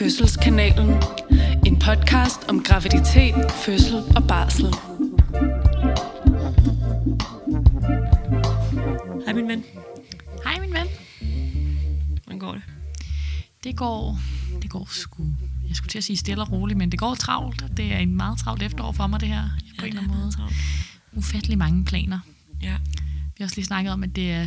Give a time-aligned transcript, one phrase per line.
[0.00, 0.88] Fødselskanalen.
[1.66, 4.66] En podcast om graviditet, fødsel og barsel.
[9.24, 9.64] Hej min ven.
[10.44, 10.86] Hej min ven.
[12.24, 12.62] Hvordan går det?
[13.64, 14.18] Det går,
[14.62, 15.26] det går sgu,
[15.68, 17.64] jeg skulle til at sige stille og roligt, men det går travlt.
[17.76, 19.42] Det er en meget travlt efterår for mig det her,
[19.78, 20.32] på en eller anden måde.
[20.32, 20.56] travlt.
[21.12, 22.18] Ufattelig mange planer.
[22.62, 22.76] Ja.
[23.22, 24.46] Vi har også lige snakket om, at det er,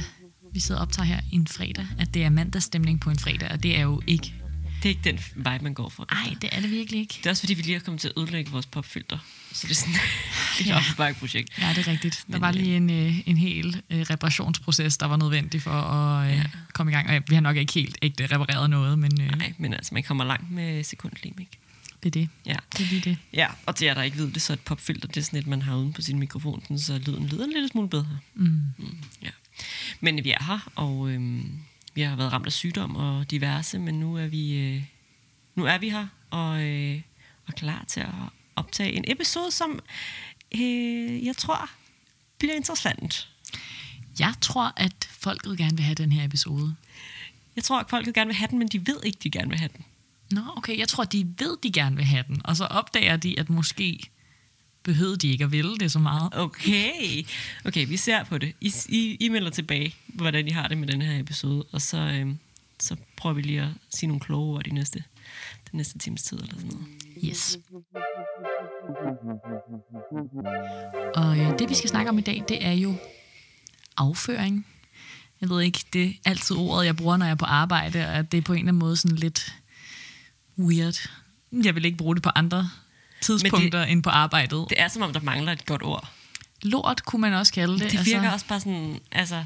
[0.54, 3.64] vi sidder og optager her en fredag, at det er mandagsstemning på en fredag, og
[3.64, 4.43] det er jo ikke.
[4.84, 6.08] Det er ikke den vibe, man går for.
[6.12, 7.14] Nej, det er det virkelig ikke.
[7.18, 9.18] Det er også fordi, vi lige er kommet til at ødelægge vores popfilter.
[9.54, 9.96] Så det er sådan
[10.59, 10.66] et
[11.00, 11.14] Ja.
[11.20, 11.50] projekt.
[11.62, 12.23] Ja, det er rigtigt.
[12.28, 15.72] Der Men, var øh, lige en, øh, en hel øh, reparationsproces, der var nødvendig for
[15.72, 16.44] at øh, Ja.
[16.73, 17.09] komme i gang.
[17.09, 20.04] Og vi har nok ikke helt ægte repareret noget, men øh, Nej, men altså, man
[20.04, 21.52] kommer langt med sekundlim, ikke?
[22.04, 22.30] det er det.
[22.45, 22.56] Ja.
[22.78, 23.18] Det er lige det.
[23.34, 25.48] ja, og til jer, der ikke ved det, så et popfilter, det er sådan et,
[25.48, 28.17] man har uden på sin mikrofon, sådan, så lyden lyder en lille smule bedre.
[28.36, 28.61] Mm.
[28.78, 29.30] Mm, ja.
[30.02, 31.52] Men vi er her, og øhm,
[31.94, 34.83] vi har været ramt af sygdom og diverse, men nu er vi, øh,
[35.55, 37.02] nu er vi her, og øh,
[37.47, 38.13] er klar til at
[38.55, 39.80] optage en episode, som
[40.55, 41.69] øh, jeg tror
[42.39, 43.30] bliver interessant.
[44.19, 46.75] Jeg tror, at folket gerne vil have den her episode.
[47.55, 49.59] Jeg tror, at folk gerne vil have den, men de ved ikke, de gerne vil
[49.59, 49.86] have den.
[50.31, 50.77] Nå, okay.
[50.77, 52.41] Jeg tror, de ved, de gerne vil have den.
[52.44, 53.99] Og så opdager de, at måske
[54.84, 56.30] behøvede de ikke at ville det så meget.
[56.34, 57.26] Okay,
[57.66, 58.53] okay, vi ser på det.
[58.62, 61.98] I, I, I melder tilbage, hvordan I har det med den her episode, og så,
[61.98, 62.39] øhm,
[62.80, 65.04] så prøver vi lige at sige nogle kloge ord de næste,
[65.72, 66.88] den næste times tid eller sådan noget.
[67.26, 67.59] Yes.
[71.16, 72.95] Og øh, det, vi skal snakke om i dag, det er jo
[73.98, 74.66] afføring.
[75.42, 78.31] Jeg ved ikke, det er altid ordet, jeg bruger, når jeg er på arbejde, og
[78.31, 79.56] det er på en eller anden måde sådan lidt
[80.59, 81.09] weird.
[81.52, 82.70] Jeg vil ikke bruge det på andre
[83.24, 84.66] tidspunkter det, end på arbejdet.
[84.70, 86.10] Det er som om, der mangler et godt ord.
[86.62, 87.92] Lort kunne man også kalde det.
[87.92, 89.45] Det virker altså, også bare sådan, altså,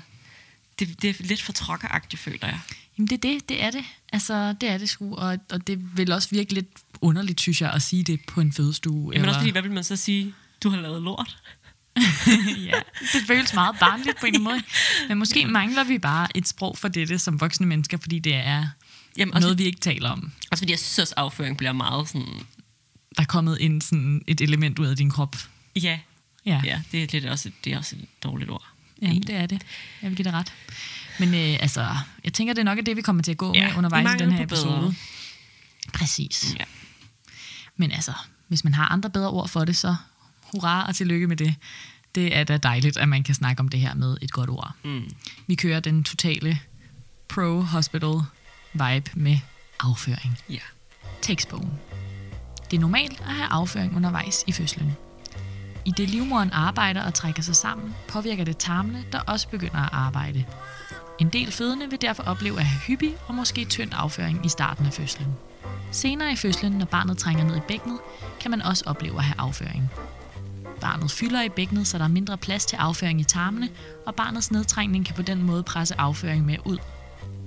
[0.79, 2.59] det, det er lidt for trokkeragtigt, føler jeg.
[2.97, 3.83] Jamen det er det, det er det.
[4.13, 6.67] Altså, det er det sgu, og, og det vil også virke lidt
[7.01, 9.13] underligt, synes jeg, at sige det på en fødestue.
[9.13, 10.33] Jamen også fordi, hvad vil man så sige?
[10.63, 11.37] Du har lavet lort.
[12.69, 12.79] ja,
[13.13, 14.61] det føles meget barnligt på en eller måde.
[15.09, 18.67] Men måske mangler vi bare et sprog for dette som voksne mennesker, fordi det er
[19.17, 20.31] Jamen, også, noget, vi ikke taler om.
[20.51, 22.41] også fordi jeg synes afføring bliver meget sådan,
[23.17, 25.35] Der er kommet en, sådan, et element ud af din krop.
[25.81, 25.99] ja,
[26.45, 28.67] Ja, ja det, er lidt også, det er også et dårligt ord.
[29.01, 29.61] Jamen, det er det.
[30.01, 30.53] Jeg vil give dig ret.
[31.19, 33.67] Men øh, altså, jeg tænker, det er nok det, vi kommer til at gå Ja,
[33.67, 34.79] med undervejs i den her episode.
[34.79, 34.93] bedre.
[35.93, 36.55] Præcis.
[36.59, 36.63] Ja.
[37.75, 38.13] Men altså,
[38.47, 39.95] hvis man har andre bedre ord for det, så
[40.41, 41.55] hurra og tillykke med det.
[42.15, 44.71] Det er da dejligt, at man kan snakke om det her med et godt ord.
[44.83, 45.09] Mm.
[45.47, 46.59] Vi kører den totale
[47.29, 48.21] pro-hospital
[48.73, 49.37] vibe med
[49.79, 50.37] afføring.
[50.49, 50.59] Ja.
[51.21, 51.71] Tekstbogen.
[52.71, 54.97] Det er normalt at have afføring undervejs i fødslen.
[55.85, 59.89] I det livmoderen arbejder og trækker sig sammen, påvirker det tarmene, der også begynder at
[59.91, 60.45] arbejde.
[61.19, 64.85] En del fødende vil derfor opleve at have hyppig og måske tynd afføring i starten
[64.85, 65.27] af fødslen.
[65.91, 67.99] Senere i fødslen, når barnet trænger ned i bækkenet,
[68.39, 69.91] kan man også opleve at have afføring.
[70.81, 73.69] Barnet fylder i bækkenet, så der er mindre plads til afføring i tarmene,
[74.05, 76.77] og barnets nedtrængning kan på den måde presse afføring med ud.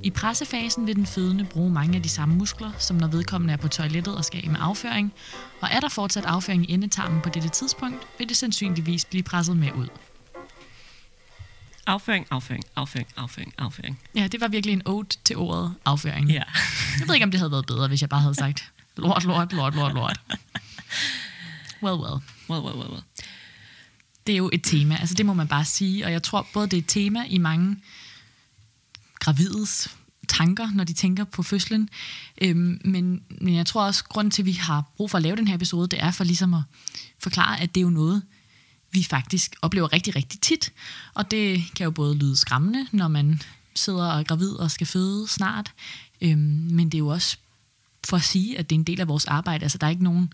[0.02, 3.56] I pressefasen vil den fødende bruge mange af de samme muskler, som når vedkommende er
[3.56, 5.12] på toilettet og skal med afføring,
[5.60, 9.56] og er der fortsat afføring i endetarmen på dette tidspunkt, vil det sandsynligvis blive presset
[9.56, 9.88] med ud.
[11.86, 14.00] Afføring, afføring, afføring, afføring, afføring.
[14.14, 16.30] Ja, det var virkelig en ode til ordet afføring.
[16.30, 16.42] Ja.
[17.00, 19.52] Jeg ved ikke, om det havde været bedre, hvis jeg bare havde sagt lort, lort,
[19.52, 20.20] lort, lort, lort.
[21.82, 22.20] Well, well.
[22.50, 23.02] Well, well, well, well.
[24.26, 26.66] Det er jo et tema, altså det må man bare sige, og jeg tror både
[26.66, 27.76] det er et tema i mange
[29.20, 29.96] gravides
[30.28, 31.88] tanker, når de tænker på fødslen,
[32.42, 35.36] øhm, men, men jeg tror også, grund til, at vi har brug for at lave
[35.36, 36.62] den her episode, det er for ligesom at
[37.18, 38.22] forklare, at det er jo noget,
[38.92, 40.72] vi faktisk oplever rigtig, rigtig tit,
[41.14, 43.42] og det kan jo både lyde skræmmende, når man
[43.74, 45.72] sidder og er gravid og skal føde snart,
[46.20, 47.36] øhm, men det er jo også
[48.08, 49.62] for at sige, at det er en del af vores arbejde.
[49.62, 50.32] Altså, der er ikke nogen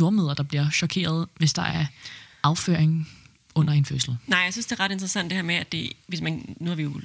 [0.00, 1.86] jordmøder, der bliver chokeret, hvis der er
[2.42, 3.08] afføring
[3.54, 4.16] under en fødsel.
[4.26, 6.68] Nej, jeg synes, det er ret interessant det her med, at det, hvis man, nu
[6.70, 7.00] har vi jo,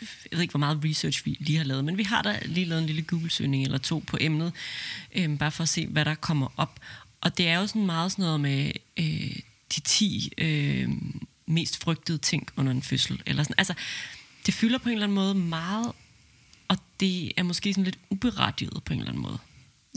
[0.00, 2.64] jeg ved ikke, hvor meget research vi lige har lavet, men vi har da lige
[2.64, 4.52] lavet en lille Google-søgning eller to på emnet,
[5.14, 6.80] øhm, bare for at se, hvad der kommer op.
[7.20, 9.36] Og det er jo sådan meget sådan noget med øh,
[9.74, 10.88] de 10 øh,
[11.46, 13.22] mest frygtede ting under en fødsel.
[13.26, 13.54] Eller sådan.
[13.58, 13.74] Altså,
[14.46, 15.92] det fylder på en eller anden måde meget,
[16.68, 19.38] og det er måske sådan lidt uberettiget på en eller anden måde.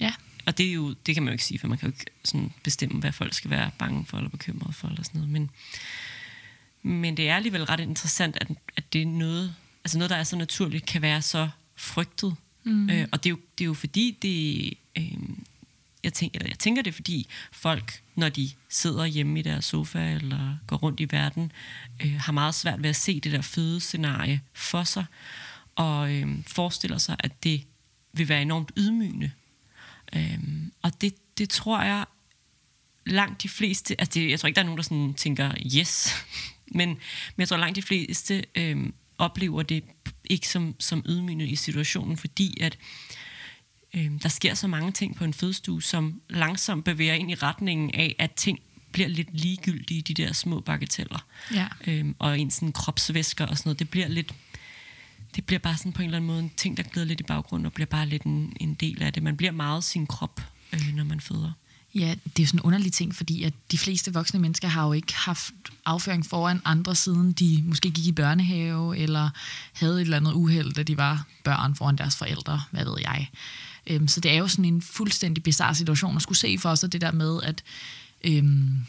[0.01, 0.13] Ja,
[0.45, 2.11] Og det, er jo, det kan man jo ikke sige, for man kan jo ikke
[2.23, 4.87] sådan bestemme, hvad folk skal være bange for eller bekymrede for.
[4.87, 5.31] Eller sådan noget.
[5.31, 5.51] Men,
[6.81, 10.23] men det er alligevel ret interessant, at, at det er noget, altså noget, der er
[10.23, 12.35] så naturligt, kan være så frygtet.
[12.63, 12.89] Mm.
[12.89, 15.19] Øh, og det er, jo, det er jo fordi, det, øh,
[16.03, 20.11] jeg, tænker, eller jeg tænker det, fordi folk, når de sidder hjemme i deres sofa
[20.11, 21.51] eller går rundt i verden,
[22.03, 25.05] øh, har meget svært ved at se det der fødescenarie for sig,
[25.75, 27.63] og øh, forestiller sig, at det
[28.13, 29.31] vil være enormt ydmygende
[30.15, 32.05] Øhm, og det, det tror jeg
[33.05, 36.13] langt de fleste, altså det, jeg tror ikke, der er nogen, der sådan tænker yes,
[36.77, 36.97] men, men
[37.37, 39.83] jeg tror langt de fleste øhm, oplever det
[40.25, 42.77] ikke som, som ydmygende i situationen, fordi at
[43.95, 47.91] øhm, der sker så mange ting på en fødestue, som langsomt bevæger ind i retningen
[47.93, 48.59] af, at ting
[48.91, 51.25] bliver lidt ligegyldige, de der små bagateller.
[51.53, 51.67] Ja.
[51.87, 54.33] Øhm, og ens sådan kropsvæsker og sådan noget, det bliver lidt,
[55.35, 57.23] det bliver bare sådan på en eller anden måde en ting, der glider lidt i
[57.23, 59.23] baggrunden, og bliver bare lidt en, en del af det.
[59.23, 60.41] Man bliver meget sin krop,
[60.73, 61.51] øh, når man føder.
[61.95, 64.93] Ja, det er sådan en underlig ting, fordi at de fleste voksne mennesker har jo
[64.93, 65.53] ikke haft
[65.85, 69.29] afføring foran andre, siden de måske gik i børnehave, eller
[69.73, 73.29] havde et eller andet uheld, da de var børn foran deres forældre, hvad ved jeg.
[73.87, 76.93] Øhm, så det er jo sådan en fuldstændig bizarre situation at skulle se for sig,
[76.93, 77.63] det der med, at,
[78.23, 78.85] øhm,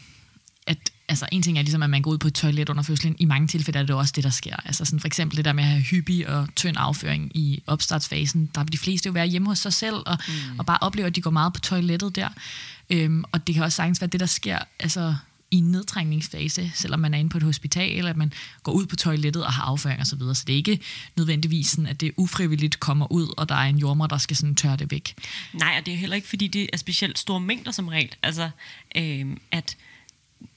[0.67, 3.15] at altså en ting er ligesom, at man går ud på et toilet under fødslen.
[3.19, 4.55] I mange tilfælde er det også det, der sker.
[4.65, 8.49] Altså sådan for eksempel det der med at have hyppig og tynd afføring i opstartsfasen.
[8.55, 10.59] Der vil de fleste jo være hjemme hos sig selv og, mm.
[10.59, 12.29] og bare opleve, at de går meget på toilettet der.
[12.89, 15.15] Øhm, og det kan også sagtens være det, der sker altså,
[15.51, 18.85] i en nedtrængningsfase, selvom man er inde på et hospital, eller at man går ud
[18.85, 20.05] på toilettet og har afføring osv.
[20.05, 20.35] Så, videre.
[20.35, 20.79] så det er ikke
[21.15, 24.55] nødvendigvis sådan, at det ufrivilligt kommer ud, og der er en jordmor, der skal sådan
[24.55, 25.15] tørre det væk.
[25.53, 28.15] Nej, og det er heller ikke, fordi det er specielt store mængder som regel.
[28.23, 28.49] Altså,
[28.95, 29.77] øh, at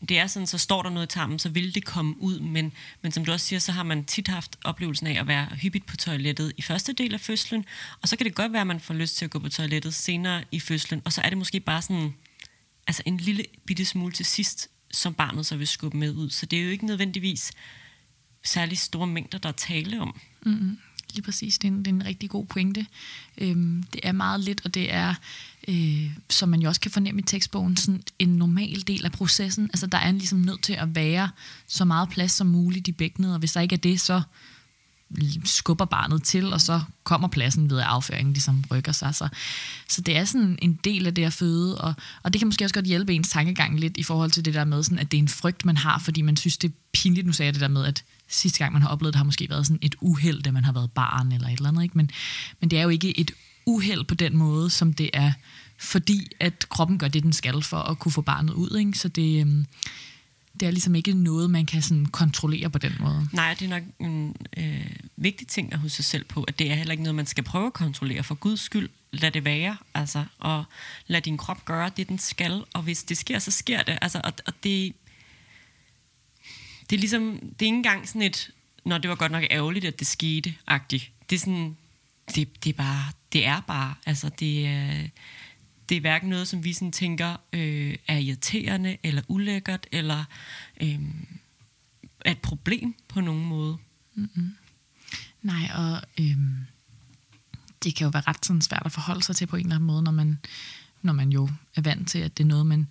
[0.08, 2.72] det er sådan, så står der noget i tarmen, så vil det komme ud, men,
[3.02, 5.86] men som du også siger, så har man tit haft oplevelsen af at være hyppigt
[5.86, 7.64] på toilettet i første del af fødslen,
[8.02, 9.94] og så kan det godt være, at man får lyst til at gå på toilettet
[9.94, 12.14] senere i fødslen, og så er det måske bare sådan,
[12.86, 16.30] altså en lille bitte smule til sidst, som barnet så vil skubbe med ud.
[16.30, 17.52] Så det er jo ikke nødvendigvis
[18.44, 20.20] særlig store mængder, der er tale om.
[20.42, 20.78] Mm-hmm.
[21.14, 22.86] Lige præcis, det er en, det er en rigtig god pointe.
[23.38, 25.14] Øhm, det er meget lidt, og det er,
[25.68, 29.64] øh, som man jo også kan fornemme i tekstbogen, sådan en normal del af processen.
[29.64, 31.30] Altså der er en ligesom nødt til at være
[31.66, 34.22] så meget plads som muligt i bækkenet, og hvis der ikke er det, så
[35.44, 39.14] skubber barnet til, og så kommer pladsen ved at afføringen ligesom rykker sig.
[39.14, 39.28] Så,
[39.88, 42.64] så det er sådan en del af det at føde, og, og det kan måske
[42.64, 45.18] også godt hjælpe ens tankegang lidt i forhold til det der med, sådan, at det
[45.18, 47.26] er en frygt, man har, fordi man synes, det er pinligt.
[47.26, 49.50] Nu sagde jeg det der med, at sidste gang, man har oplevet det, har måske
[49.50, 51.82] været sådan et uheld, da man har været barn eller et eller andet.
[51.82, 51.98] Ikke?
[51.98, 52.10] Men,
[52.60, 53.30] men det er jo ikke et
[53.66, 55.32] uheld på den måde, som det er,
[55.78, 58.76] fordi at kroppen gør det, den skal for at kunne få barnet ud.
[58.76, 58.98] Ikke?
[58.98, 59.66] Så det, øhm,
[60.60, 63.28] det er ligesom ikke noget, man kan sådan kontrollere på den måde.
[63.32, 66.70] Nej, det er nok en øh, vigtig ting at huske sig selv på, at det
[66.70, 68.22] er heller ikke noget, man skal prøve at kontrollere.
[68.22, 70.64] For Guds skyld, lad det være, altså, og
[71.06, 73.98] lad din krop gøre det, den skal, og hvis det sker, så sker det.
[74.02, 74.92] Altså, og, og det,
[76.90, 78.50] det er ligesom, det er ikke engang sådan et,
[78.84, 81.10] når det var godt nok ærgerligt, at det skete, agtigt.
[81.30, 81.76] Det er sådan,
[82.34, 85.08] det, det er bare, det er bare, altså det er,
[85.88, 90.24] det er hverken noget, som vi sådan tænker øh, er irriterende, eller ulækkert, eller
[90.80, 91.00] øh,
[92.24, 93.76] er et problem på nogen måde.
[94.14, 94.54] Mm-hmm.
[95.42, 96.56] Nej, og øhm,
[97.84, 99.86] det kan jo være ret sådan svært at forholde sig til på en eller anden
[99.86, 100.38] måde, når man,
[101.02, 102.88] når man jo er vant til, at det er noget, man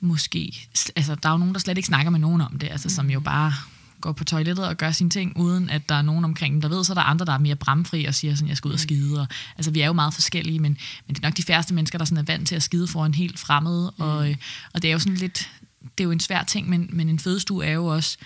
[0.00, 0.68] måske...
[0.96, 2.90] Altså, der er jo nogen, der slet ikke snakker med nogen om det, altså, mm.
[2.90, 3.52] som jo bare
[4.00, 6.68] går på toilettet og gør sine ting, uden at der er nogen omkring dem, der
[6.68, 8.72] ved, så er der andre, der er mere bramfri og siger sådan, jeg skal ud
[8.72, 9.20] og skide.
[9.20, 9.26] Og,
[9.56, 12.04] altså, vi er jo meget forskellige, men, men det er nok de færreste mennesker, der
[12.04, 13.90] sådan er vant til at skide for en helt fremmed.
[13.98, 14.04] Mm.
[14.04, 14.34] Og,
[14.74, 15.50] og det er jo sådan lidt,
[15.82, 18.18] det er jo en svær ting, men, men en fødestue er jo også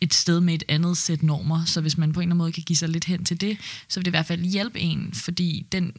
[0.00, 2.52] et sted med et andet sæt normer, så hvis man på en eller anden måde
[2.52, 5.10] kan give sig lidt hen til det, så vil det i hvert fald hjælpe en,
[5.14, 5.92] fordi den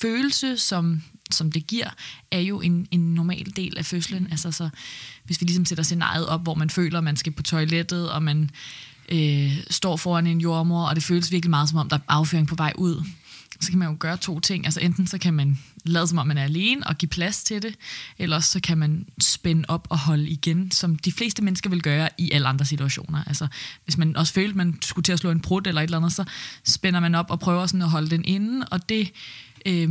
[0.00, 1.90] følelse, som, som det giver,
[2.30, 4.28] er jo en, en normal del af fødslen.
[4.30, 4.68] Altså, så,
[5.24, 8.22] hvis vi ligesom sætter scenariet op, hvor man føler, at man skal på toilettet, og
[8.22, 8.50] man
[9.08, 12.48] øh, står foran en jordmor, og det føles virkelig meget som om, der er afføring
[12.48, 13.04] på vej ud,
[13.60, 14.64] så kan man jo gøre to ting.
[14.64, 17.62] Altså enten så kan man lade som om man er alene og give plads til
[17.62, 17.74] det,
[18.18, 22.08] eller så kan man spænde op og holde igen, som de fleste mennesker vil gøre
[22.18, 23.24] i alle andre situationer.
[23.26, 23.46] Altså
[23.84, 25.96] hvis man også følte, at man skulle til at slå en prut eller et eller
[25.96, 26.24] andet, så
[26.64, 29.12] spænder man op og prøver sådan at holde den inde, og det,
[29.66, 29.90] øh,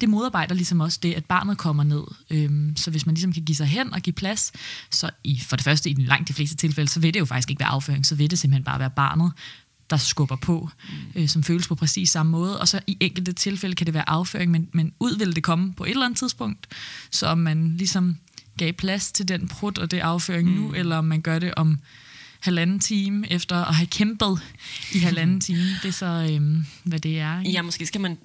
[0.00, 2.02] det modarbejder ligesom også det, at barnet kommer ned.
[2.30, 4.52] Øh, så hvis man ligesom kan give sig hen og give plads,
[4.90, 7.24] så i, for det første i den langt de fleste tilfælde, så vil det jo
[7.24, 9.32] faktisk ikke være afføring, så vil det simpelthen bare være barnet,
[9.90, 11.22] der skubber på, mm.
[11.22, 12.60] øh, som føles på præcis samme måde.
[12.60, 15.72] Og så i enkelte tilfælde kan det være afføring, men, men ud vil det komme
[15.72, 16.66] på et eller andet tidspunkt,
[17.10, 18.16] så om man ligesom
[18.58, 20.54] gav plads til den prut og det afføring mm.
[20.54, 21.78] nu, eller om man gør det om
[22.40, 24.40] halvanden time efter at have kæmpet
[24.94, 25.66] i halvanden time.
[25.82, 27.38] Det er så, øhm, hvad det er.
[27.38, 27.50] Ikke?
[27.50, 28.18] Ja, måske skal man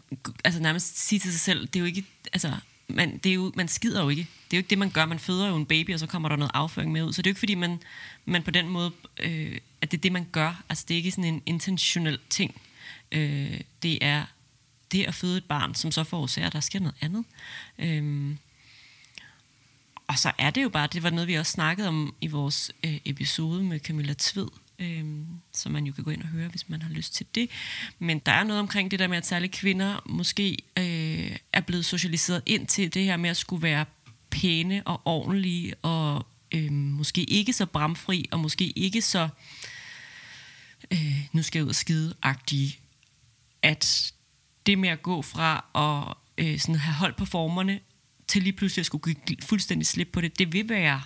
[0.44, 2.54] altså nærmest sige til sig selv, det er jo ikke, altså,
[2.88, 4.22] man, det er jo, man skider jo ikke.
[4.22, 5.06] Det er jo ikke det, man gør.
[5.06, 7.14] Man føder jo en baby, og så kommer der noget afføring med ud.
[7.14, 7.80] Så det er jo ikke, fordi man,
[8.26, 10.64] man på den måde, øh, at det er det, man gør.
[10.70, 12.62] Altså, det er ikke sådan en intentionel ting.
[13.12, 14.24] Øh, det er
[14.92, 17.26] det at føde et barn, som så forårsager, at der sker noget andet.
[17.80, 18.36] Øh,
[20.08, 22.72] og så er det jo bare, det var noget, vi også snakkede om i vores
[22.84, 24.48] øh, episode med Camilla Tved,
[24.80, 25.06] øh,
[25.54, 27.50] som man jo kan gå ind og høre, hvis man har lyst til det.
[28.00, 31.86] Men der er noget omkring det der med, at særligt kvinder måske øh, er blevet
[31.86, 33.86] socialiseret ind til det her med at skulle være
[34.30, 39.30] pæne og ordentlige, og øh, måske ikke så bramfri, og måske ikke så,
[40.92, 42.16] øh, nu skal jeg ud og skide
[43.62, 44.14] at
[44.66, 47.80] det med at gå fra at øh, sådan have hold på formerne,
[48.34, 51.02] til lige pludselig at skulle give fuldstændig slip på det, det vil være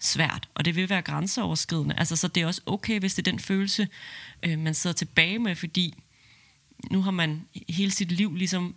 [0.00, 1.94] svært, og det vil være grænseoverskridende.
[1.98, 3.88] Altså, så det er også okay, hvis det er den følelse,
[4.42, 5.94] øh, man sidder tilbage med, fordi
[6.90, 8.74] nu har man hele sit liv ligesom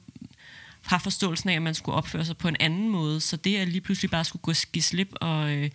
[0.85, 3.21] har forståelsen af, at man skulle opføre sig på en anden måde.
[3.21, 5.69] Så det at lige pludselig bare skulle gå give slip og øh,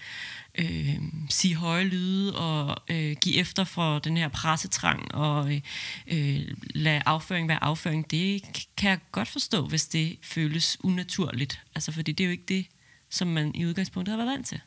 [0.54, 0.96] øh,
[1.30, 5.62] sige høje lyde og øh, give efter for den her pressetrang og
[6.06, 6.40] øh,
[6.74, 8.42] lade afføring være afføring, det
[8.76, 11.60] kan jeg godt forstå, hvis det føles unaturligt.
[11.74, 12.66] Altså, fordi det er jo ikke det,
[13.10, 14.60] som man i udgangspunktet har været vant til.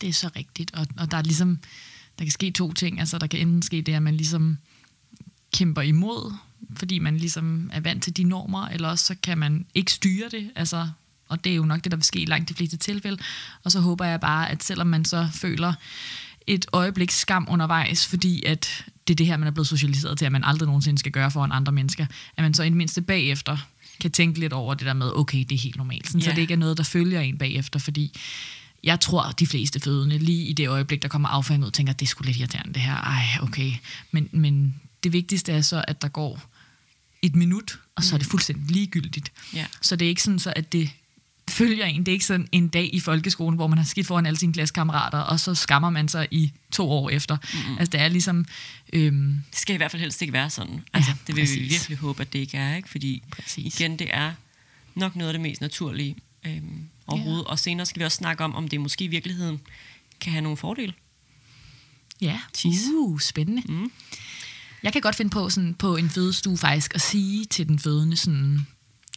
[0.00, 1.58] Det er så rigtigt, og, og der er ligesom,
[2.18, 3.00] der kan ske to ting.
[3.00, 4.58] Altså, der kan enten ske det, at man ligesom
[5.52, 6.32] kæmper imod
[6.76, 10.28] fordi man ligesom er vant til de normer, eller også så kan man ikke styre
[10.30, 10.88] det, altså,
[11.28, 13.22] og det er jo nok det, der vil ske i langt de fleste tilfælde.
[13.64, 15.72] Og så håber jeg bare, at selvom man så føler
[16.46, 20.24] et øjeblik skam undervejs, fordi at det er det her, man er blevet socialiseret til,
[20.24, 23.02] at man aldrig nogensinde skal gøre foran andre mennesker, at man så i det mindste
[23.02, 23.56] bagefter
[24.00, 26.06] kan tænke lidt over det der med, okay, det er helt normalt.
[26.06, 26.30] Sådan, yeah.
[26.30, 28.18] Så det ikke er noget, der følger en bagefter, fordi
[28.84, 32.06] jeg tror, de fleste fødende lige i det øjeblik, der kommer afføring ud, tænker, det
[32.06, 32.96] er sgu lidt irriterende det her.
[32.96, 33.72] Ej, okay.
[34.10, 36.40] Men, men det vigtigste er så, at der går
[37.22, 38.30] et minut, og så er det mm.
[38.30, 39.32] fuldstændig ligegyldigt.
[39.54, 39.66] Ja.
[39.80, 40.90] Så det er ikke sådan, så at det
[41.50, 42.00] følger en.
[42.00, 44.52] Det er ikke sådan en dag i folkeskolen, hvor man har skidt foran alle sine
[44.52, 47.36] klassekammerater, og så skammer man sig i to år efter.
[47.36, 47.78] Mm-hmm.
[47.78, 48.46] Altså det er ligesom...
[48.92, 50.84] Øhm, det skal i hvert fald helst ikke være sådan.
[50.92, 51.60] Altså, ja, det vil præcis.
[51.60, 52.88] vi virkelig håbe, at det ikke er, ikke?
[52.88, 53.80] Fordi præcis.
[53.80, 54.32] igen, det er
[54.94, 57.44] nok noget af det mest naturlige øhm, overhovedet.
[57.44, 57.50] Ja.
[57.50, 59.60] Og senere skal vi også snakke om, om det måske i virkeligheden
[60.20, 60.92] kan have nogle fordele.
[62.20, 63.62] Ja, uh, spændende.
[63.68, 63.92] Mm.
[64.82, 68.16] Jeg kan godt finde på sådan, på en fødestue faktisk at sige til den fødende
[68.16, 68.66] sådan,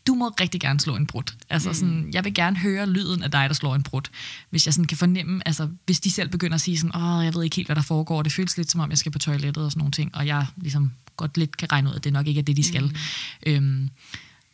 [0.08, 1.36] du må rigtig gerne slå en brud.
[1.50, 1.74] Altså mm.
[1.74, 4.02] sådan, jeg vil gerne høre lyden af dig, der slår en brud.
[4.50, 7.34] Hvis jeg sådan kan fornemme, altså hvis de selv begynder at sige sådan, åh, jeg
[7.34, 9.66] ved ikke helt, hvad der foregår, det føles lidt som om, jeg skal på toilettet
[9.66, 12.28] og sådan nogle ting, og jeg ligesom godt lidt kan regne ud, at det nok
[12.28, 12.84] ikke er det, de skal.
[12.84, 12.96] Mm.
[13.48, 13.90] Øhm,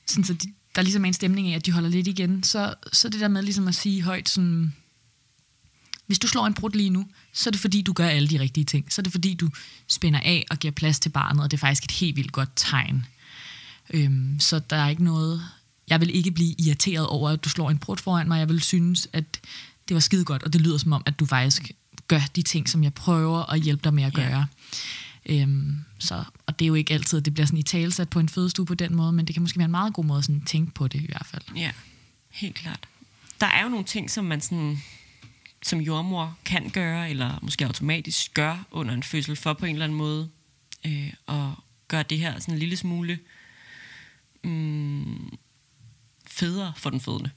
[0.07, 2.73] sådan, så de, der ligesom er en stemning af, at de holder lidt igen, så,
[2.93, 4.73] så det der med ligesom at sige højt sådan,
[6.11, 8.39] hvis du slår en brud lige nu, så er det fordi, du gør alle de
[8.39, 8.93] rigtige ting.
[8.93, 9.49] Så er det fordi, du
[9.87, 12.49] spænder af og giver plads til barnet, og det er faktisk et helt vildt godt
[12.55, 13.05] tegn.
[13.89, 15.41] Øhm, så der er ikke noget...
[15.89, 18.39] Jeg vil ikke blive irriteret over, at du slår en brud foran mig.
[18.39, 19.39] Jeg vil synes, at
[19.87, 21.71] det var skide godt, og det lyder som om, at du faktisk
[22.07, 24.47] gør de ting, som jeg prøver at hjælpe dig med at gøre.
[25.29, 25.41] Yeah.
[25.41, 28.19] Øhm, så, og det er jo ikke altid, at det bliver sådan i talesat på
[28.19, 30.25] en fødestue på den måde, men det kan måske være en meget god måde at
[30.25, 31.43] sådan tænke på det i hvert fald.
[31.55, 31.71] Ja,
[32.29, 32.87] helt klart.
[33.41, 34.81] Der er jo nogle ting, som man sådan
[35.63, 39.85] som jordmor kan gøre, eller måske automatisk gør under en fødsel, for på en eller
[39.85, 40.29] anden måde
[40.85, 41.49] øh, at
[41.87, 43.19] gøre det her sådan en lille smule
[44.43, 45.37] mm,
[46.27, 47.29] federe for den fødende.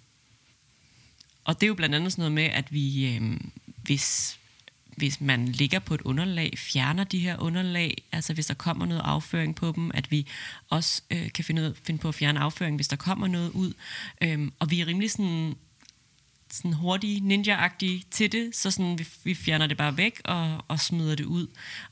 [1.44, 3.36] Og det er jo blandt andet sådan noget med, at vi, øh,
[3.82, 4.38] hvis,
[4.96, 9.02] hvis man ligger på et underlag, fjerner de her underlag, altså hvis der kommer noget
[9.04, 10.26] afføring på dem, at vi
[10.68, 13.72] også øh, kan finde, ud, finde på at fjerne afføring, hvis der kommer noget ud.
[14.20, 15.54] Øh, og vi er rimelig sådan
[16.54, 20.80] sådan hurtige, ninja-agtige til det, så sådan, vi, vi fjerner det bare væk og, og
[20.80, 21.46] smider det ud.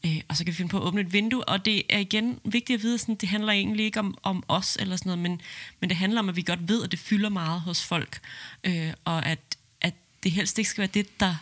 [0.07, 2.41] Øh, og så kan vi finde på at åbne et vindue, og det er igen
[2.45, 5.41] vigtigt at vide, sådan, det handler egentlig ikke om, om os eller sådan noget, men,
[5.81, 8.21] men det handler om, at vi godt ved, at det fylder meget hos folk,
[8.65, 9.39] øh, og at,
[9.81, 11.35] at det helst ikke skal være det, der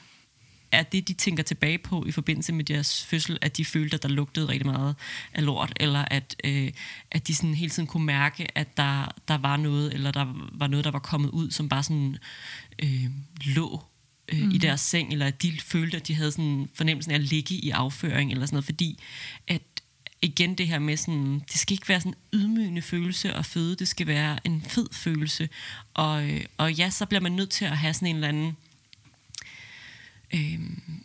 [0.72, 4.02] er det, de tænker tilbage på i forbindelse med deres fødsel, at de følte, at
[4.02, 4.96] der lugtede rigtig meget
[5.34, 6.72] af lort, eller at, øh,
[7.10, 10.66] at de sådan hele tiden kunne mærke, at der, der var noget, eller der var
[10.66, 12.16] noget, der var kommet ud, som bare sådan
[12.82, 13.04] øh,
[13.44, 13.82] lå
[14.32, 14.50] øh, mm.
[14.50, 17.54] i deres seng, eller at de følte, at de havde sådan fornemmelsen af at ligge
[17.54, 18.98] i afføring, eller sådan noget, fordi
[19.48, 19.62] at
[20.22, 23.76] igen det her med sådan, det skal ikke være sådan en ydmygende følelse at føde,
[23.76, 25.48] det skal være en fed følelse,
[25.94, 28.46] og, øh, og ja, så bliver man nødt til at have sådan en eller anden
[28.48, 28.69] øh,
[30.34, 31.04] Øhm,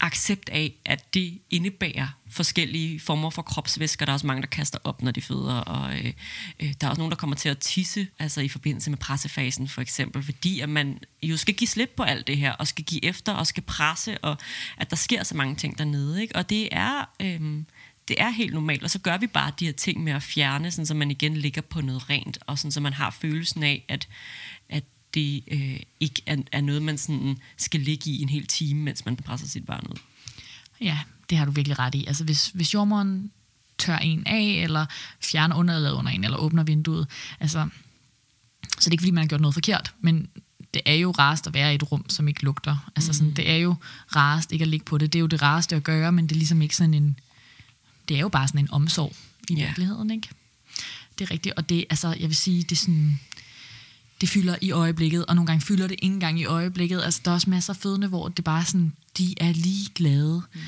[0.00, 4.06] accept af, at det indebærer forskellige former for kropsvæsker.
[4.06, 6.12] Der er også mange, der kaster op, når de føder, og øh,
[6.60, 9.68] øh, der er også nogen, der kommer til at tisse, altså i forbindelse med pressefasen
[9.68, 12.84] for eksempel, fordi at man jo skal give slip på alt det her, og skal
[12.84, 14.36] give efter, og skal presse, og
[14.76, 16.22] at der sker så mange ting dernede.
[16.22, 16.36] Ikke?
[16.36, 17.04] Og det er...
[17.20, 17.62] Øh,
[18.08, 20.70] det er helt normalt, og så gør vi bare de her ting med at fjerne,
[20.70, 23.84] sådan så man igen ligger på noget rent, og sådan så man har følelsen af,
[23.88, 24.08] at
[25.14, 29.04] det øh, ikke er, er noget, man sådan skal ligge i en hel time, mens
[29.04, 29.96] man presser sit barn ud.
[30.80, 30.98] Ja,
[31.30, 32.04] det har du virkelig ret i.
[32.06, 33.30] Altså hvis, hvis jordmoren
[33.78, 34.86] tør en af, eller
[35.20, 37.06] fjerner underlaget under en, eller åbner vinduet,
[37.40, 37.68] altså,
[38.68, 40.28] så det er ikke fordi, man har gjort noget forkert, men
[40.74, 42.90] det er jo rarest at være i et rum, som ikke lugter.
[42.96, 43.74] Altså sådan, det er jo
[44.16, 45.12] rarest ikke at ligge på det.
[45.12, 47.18] Det er jo det rareste at gøre, men det er ligesom ikke sådan en...
[48.08, 49.16] Det er jo bare sådan en omsorg
[49.50, 49.66] i Ja.
[49.66, 50.28] virkeligheden, ikke?
[51.18, 53.20] Det er rigtigt, og det, altså, jeg vil sige, det er sådan
[54.20, 57.02] det fylder i øjeblikket, og nogle gange fylder det ikke engang i øjeblikket.
[57.02, 60.42] Altså, der er også masser af fødende, hvor det bare sådan, de er lige glade.
[60.54, 60.60] Mm.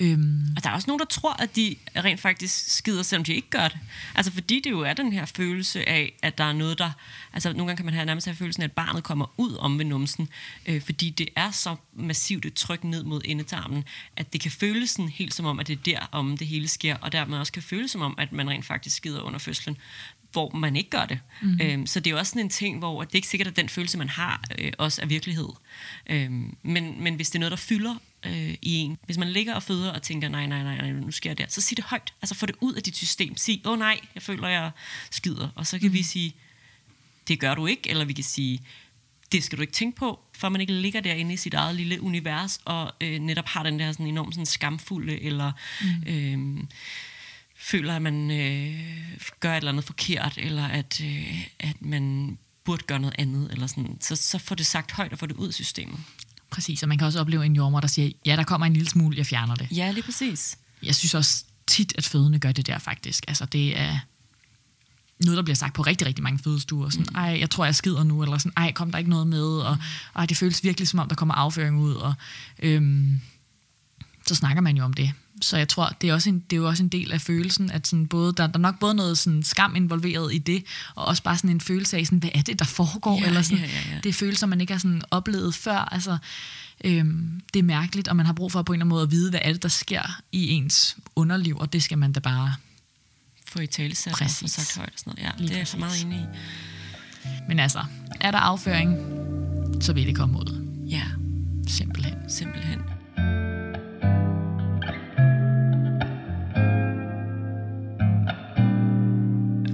[0.00, 3.34] Øhm, Og der er også nogen, der tror, at de rent faktisk skider, selvom de
[3.34, 3.78] ikke gør det.
[4.14, 6.90] Altså fordi det jo er den her følelse af, at der er noget, der...
[7.32, 9.78] Altså nogle gange kan man have nærmest have følelsen af, at barnet kommer ud om
[9.78, 10.28] ved numsen,
[10.66, 13.84] øh, fordi det er så massivt et tryk ned mod endetarmen,
[14.16, 16.68] at det kan føles sådan helt som om, at det er der, om det hele
[16.68, 19.76] sker, og dermed også kan føles som om, at man rent faktisk skider under fødslen
[20.32, 21.18] hvor man ikke gør det.
[21.42, 21.60] Mm.
[21.62, 23.56] Øhm, så det er jo også sådan en ting, hvor det er ikke sikkert, at
[23.56, 25.48] den følelse, man har, øh, også er virkelighed.
[26.10, 27.94] Øhm, men, men hvis det er noget, der fylder
[28.26, 31.10] øh, i en, hvis man ligger og føder og tænker, nej, nej, nej, nej nu
[31.10, 32.14] sker det, så sig det højt.
[32.22, 33.36] Altså få det ud af dit system.
[33.36, 34.70] Sig, åh oh, nej, jeg føler, jeg
[35.10, 35.48] skider.
[35.54, 35.94] Og så kan mm.
[35.94, 36.34] vi sige,
[37.28, 38.62] det gør du ikke, eller vi kan sige,
[39.32, 42.02] det skal du ikke tænke på, for man ikke ligger derinde i sit eget lille
[42.02, 46.02] univers, og øh, netop har den der sådan enormt sådan skamfulde, eller mm.
[46.06, 46.64] øh,
[47.60, 48.80] føler, at man øh,
[49.40, 53.66] gør et eller andet forkert, eller at, øh, at man burde gøre noget andet, eller
[53.66, 53.98] sådan.
[54.00, 56.00] Så, så får det sagt højt og får det ud af systemet.
[56.50, 58.88] præcis, og man kan også opleve en jordmor, der siger, ja, der kommer en lille
[58.88, 59.68] smule, jeg fjerner det.
[59.70, 60.58] Ja, lige præcis.
[60.82, 63.24] Jeg synes også tit, at fødende gør det der faktisk.
[63.28, 63.98] Altså, det er
[65.24, 66.88] noget, der bliver sagt på rigtig, rigtig mange fødestuer.
[66.90, 69.46] Sådan, ej, jeg tror, jeg skider nu, eller sådan, ej, kom der ikke noget med,
[69.46, 69.76] og
[70.16, 72.14] ej, det føles virkelig, som om der kommer afføring ud, og
[72.58, 73.20] øhm,
[74.30, 75.12] så snakker man jo om det.
[75.42, 77.70] Så jeg tror, det er, også en, det er jo også en del af følelsen,
[77.70, 81.04] at sådan både, der, der er nok både noget sådan skam involveret i det, og
[81.04, 83.20] også bare sådan en følelse af, sådan, hvad er det, der foregår?
[83.20, 84.00] Ja, eller sådan, ja, ja, ja.
[84.02, 85.78] Det er følelser, man ikke har sådan oplevet før.
[85.78, 86.18] Altså,
[86.84, 89.10] øhm, det er mærkeligt, og man har brug for på en eller anden måde at
[89.10, 92.54] vide, hvad er det, der sker i ens underliv, og det skal man da bare...
[93.48, 95.22] Få i tale og få sagt højt og sådan noget.
[95.22, 96.24] Ja, Lige det er jeg så meget enig i.
[97.48, 97.84] Men altså,
[98.20, 98.96] er der afføring,
[99.82, 100.66] så vil det komme ud.
[100.88, 101.02] Ja,
[101.66, 102.14] Simpelthen.
[102.28, 102.99] simpelthen.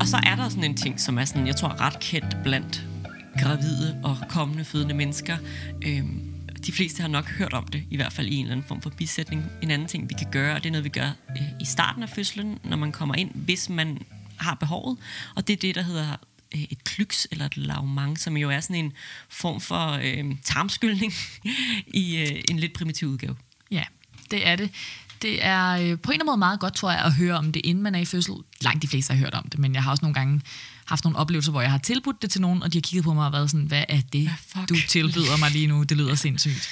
[0.07, 2.85] Og så er der sådan en ting, som er sådan, jeg tror, ret kendt blandt
[3.43, 5.37] gravide og kommende fødende mennesker.
[5.87, 6.35] Øhm,
[6.67, 8.83] de fleste har nok hørt om det, i hvert fald i en eller anden form
[8.83, 9.45] for bisætning.
[9.63, 12.03] En anden ting, vi kan gøre, og det er noget, vi gør øh, i starten
[12.03, 13.99] af fødslen, når man kommer ind, hvis man
[14.37, 14.99] har behovet.
[15.37, 16.17] Og det er det, der hedder
[16.55, 18.93] øh, et klyks eller et lavmang, som jo er sådan en
[19.29, 21.13] form for øh, tarmskyldning
[21.87, 23.37] i øh, en lidt primitiv udgave.
[23.71, 23.85] Ja,
[24.31, 24.71] det er det.
[25.23, 27.53] Det er øh, på en eller anden måde meget godt, tror jeg, at høre om
[27.53, 28.35] det, inden man er i fødsel.
[28.61, 30.41] Langt de fleste har hørt om det, men jeg har også nogle gange
[30.85, 33.15] haft nogle oplevelser, hvor jeg har tilbudt det til nogen, og de har kigget på
[33.15, 35.83] mig og været sådan, hvad er det, Hvad du tilbyder mig lige nu?
[35.83, 36.69] Det lyder sindssygt.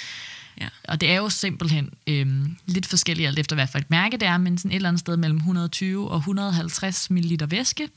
[0.61, 0.69] Ja.
[0.89, 4.29] Og det er jo simpelthen øhm, lidt forskelligt alt efter, hvad for et mærke det
[4.29, 7.89] er, men sådan et eller andet sted mellem 120 og 150 ml væske,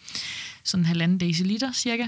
[0.64, 2.08] sådan en halvanden deciliter cirka,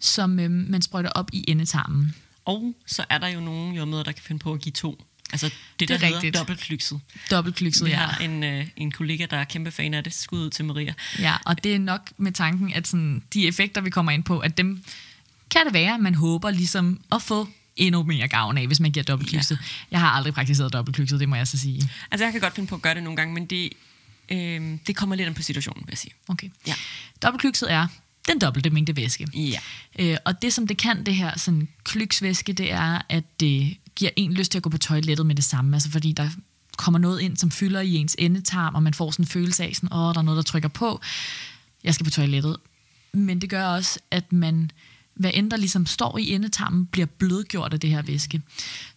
[0.00, 2.14] som øhm, man sprøjter op i endetarmen.
[2.44, 5.04] Og så er der jo nogle jordmøder, der kan finde på at give to.
[5.34, 6.34] Altså det, Det der er hedder rigtigt.
[6.36, 7.00] dobbeltklykset.
[7.30, 7.96] Dobbeltklykset, Vi ja.
[7.96, 10.14] har en, øh, en kollega, der er kæmpe fan af det.
[10.14, 10.94] Skud ud til Maria.
[11.18, 14.38] Ja, og det er nok med tanken, at sådan, de effekter, vi kommer ind på,
[14.38, 14.84] at dem
[15.50, 18.90] kan det være, at man håber ligesom at få endnu mere gavn af, hvis man
[18.90, 19.58] giver dobbeltklykset.
[19.62, 19.66] Ja.
[19.90, 21.90] Jeg har aldrig praktiseret dobbeltklykset, det må jeg så sige.
[22.10, 23.72] Altså jeg kan godt finde på at gøre det nogle gange, men det,
[24.28, 26.12] øh, det kommer lidt an på situationen, vil jeg sige.
[26.28, 26.48] Okay.
[26.66, 26.74] Ja.
[27.22, 27.86] Dobbeltklykset er
[28.28, 29.28] den dobbelte mængde væske.
[29.34, 29.58] Ja.
[29.98, 34.10] Øh, og det, som det kan, det her sådan, klyksvæske, det er, at det giver
[34.16, 35.76] en lyst til at gå på toilettet med det samme.
[35.76, 36.30] Altså fordi der
[36.76, 39.74] kommer noget ind, som fylder i ens endetarm, og man får sådan en følelse af,
[39.74, 41.00] sådan, åh, der er noget, der trykker på.
[41.84, 42.56] Jeg skal på toilettet.
[43.12, 44.70] Men det gør også, at man,
[45.14, 48.42] hvad end der ligesom står i endetarmen, bliver blødgjort af det her væske.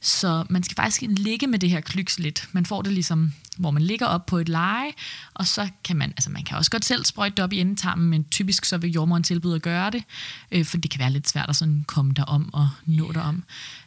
[0.01, 2.49] Så man skal faktisk ligge med det her klyks lidt.
[2.51, 4.91] Man får det ligesom, hvor man ligger op på et leje,
[5.33, 8.09] og så kan man, altså man kan også godt selv sprøjte det op i endetarmen,
[8.09, 10.03] men typisk så vil jordmoren tilbyde at gøre det,
[10.51, 13.15] øh, for det kan være lidt svært at sådan komme derom og nå yeah.
[13.15, 13.43] derom.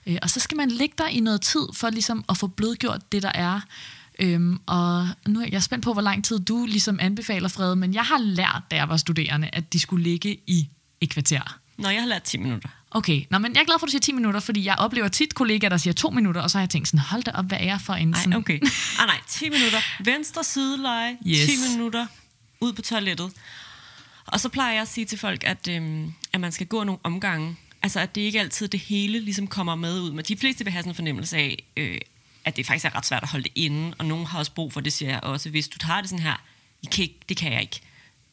[0.07, 3.12] Øh, og så skal man ligge der i noget tid, for ligesom at få blødgjort
[3.12, 3.61] det, der er.
[4.19, 7.95] Øhm, og nu er jeg spændt på, hvor lang tid du ligesom anbefaler, Frede, men
[7.95, 10.69] jeg har lært, da jeg var studerende, at de skulle ligge i
[11.01, 11.59] et kvarter.
[11.81, 12.69] Nå, jeg har lært 10 minutter.
[12.90, 15.09] Okay, Nå, men jeg er glad for, at du siger 10 minutter, fordi jeg oplever
[15.09, 17.45] tit kollegaer, der siger 2 minutter, og så har jeg tænkt sådan, hold da op,
[17.47, 18.31] hvad er jeg for en sådan...
[18.31, 18.61] Nej, okay.
[18.99, 19.79] Ah, nej, 10 minutter.
[20.05, 21.47] Venstre sideleje, Yes.
[21.47, 22.07] 10 minutter
[22.61, 23.33] ud på toilettet.
[24.27, 26.99] Og så plejer jeg at sige til folk, at, øhm, at man skal gå nogle
[27.03, 27.57] omgange.
[27.83, 30.12] Altså, at det ikke altid det hele ligesom kommer med ud.
[30.12, 31.99] Men de fleste vil have sådan en fornemmelse af, øh,
[32.45, 33.95] at det faktisk er ret svært at holde det inde.
[33.99, 35.51] Og nogen har også brug for det, siger jeg også.
[35.51, 36.43] Hvis du tager det sådan her,
[36.83, 37.81] I kan ikke, det kan jeg ikke.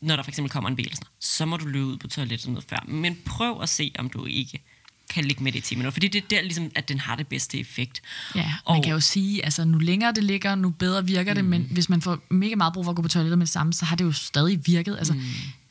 [0.01, 2.65] Når der for eksempel kommer en noget, så må du løbe ud på toilettet noget
[2.69, 2.85] før.
[2.87, 4.63] Men prøv at se, om du ikke
[5.09, 5.91] kan ligge med det i 10 minutter.
[5.91, 8.01] Fordi det er der, ligesom, at den har det bedste effekt.
[8.35, 11.45] Ja, man Og- kan jo sige, altså nu længere det ligger, nu bedre virker det,
[11.45, 13.73] men hvis man får mega meget brug for at gå på toilettet med det samme,
[13.73, 14.97] så har det jo stadig virket.
[14.97, 15.21] Altså, mm.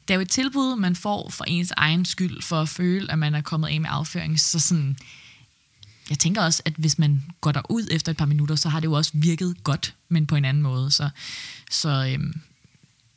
[0.09, 3.19] Det er jo et tilbud, man får for ens egen skyld, for at føle, at
[3.19, 4.97] man er kommet af med afføring, så sådan,
[6.11, 8.87] jeg tænker også, at hvis man går derud efter et par minutter, så har det
[8.87, 10.91] jo også virket godt, men på en anden måde.
[10.91, 11.09] Så,
[11.71, 12.41] så øhm,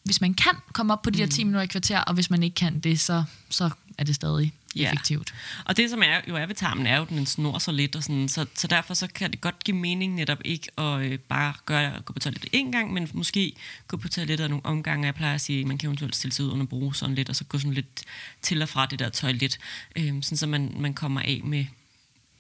[0.10, 2.44] hvis man kan komme op på de her 10 minutter i kvarter, og hvis man
[2.44, 4.84] ikke kan det, så, så er det stadig Ja.
[4.86, 5.34] effektivt.
[5.66, 7.96] Og det, som er, jo er ved tarmen, er jo, at den snor så lidt,
[7.96, 11.20] og sådan, så, så derfor så kan det godt give mening netop ikke at øh,
[11.20, 13.54] bare gøre, gå på toilettet en gang, men måske
[13.88, 15.06] gå på toilettet nogle omgange.
[15.06, 17.30] Jeg plejer at sige, at man kan eventuelt stille sig ud under brug sådan lidt,
[17.30, 18.04] og så gå sådan lidt
[18.42, 19.58] til og fra det der toilet,
[19.96, 21.66] øh, sådan så man, man kommer af med,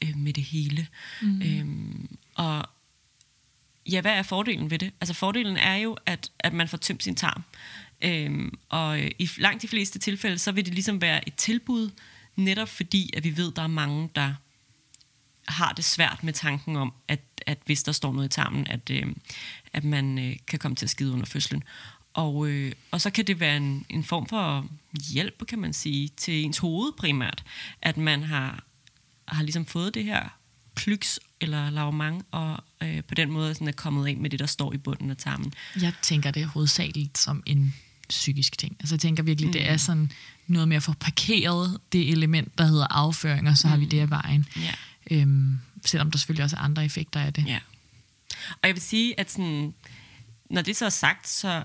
[0.01, 0.87] øh, med det hele.
[1.21, 1.41] Mm.
[1.41, 1.65] Øh,
[2.35, 2.69] og
[3.91, 4.91] ja, hvad er fordelen ved det?
[5.01, 7.43] Altså fordelen er jo, at, at man får tømt sin tarm.
[8.01, 11.91] Øhm, og øh, i langt de fleste tilfælde, så vil det ligesom være et tilbud,
[12.35, 14.33] netop fordi, at vi ved, der er mange, der
[15.47, 18.89] har det svært med tanken om, at, at hvis der står noget i tarmen, at,
[18.89, 19.05] øh,
[19.73, 21.63] at man øh, kan komme til at skide under fødslen.
[22.13, 24.67] Og, øh, og så kan det være en, en form for
[25.11, 27.43] hjælp, kan man sige, til ens hoved primært,
[27.81, 28.63] at man har,
[29.27, 30.39] har ligesom fået det her
[30.75, 34.45] klyks eller lavmang, og øh, på den måde sådan er kommet af med det, der
[34.45, 35.53] står i bunden af tarmen.
[35.81, 37.75] Jeg tænker det hovedsageligt som en
[38.09, 38.75] psykisk ting.
[38.79, 39.53] Altså jeg tænker virkelig, mm.
[39.53, 40.11] det er sådan
[40.47, 43.71] noget med at få parkeret det element, der hedder afføring, og så mm.
[43.71, 44.45] har vi det af vejen.
[44.55, 44.73] Ja.
[45.11, 47.45] Øhm, selvom der selvfølgelig også er andre effekter af det.
[47.47, 47.59] Ja.
[48.51, 49.73] Og jeg vil sige, at sådan,
[50.49, 51.63] når det så er sagt, så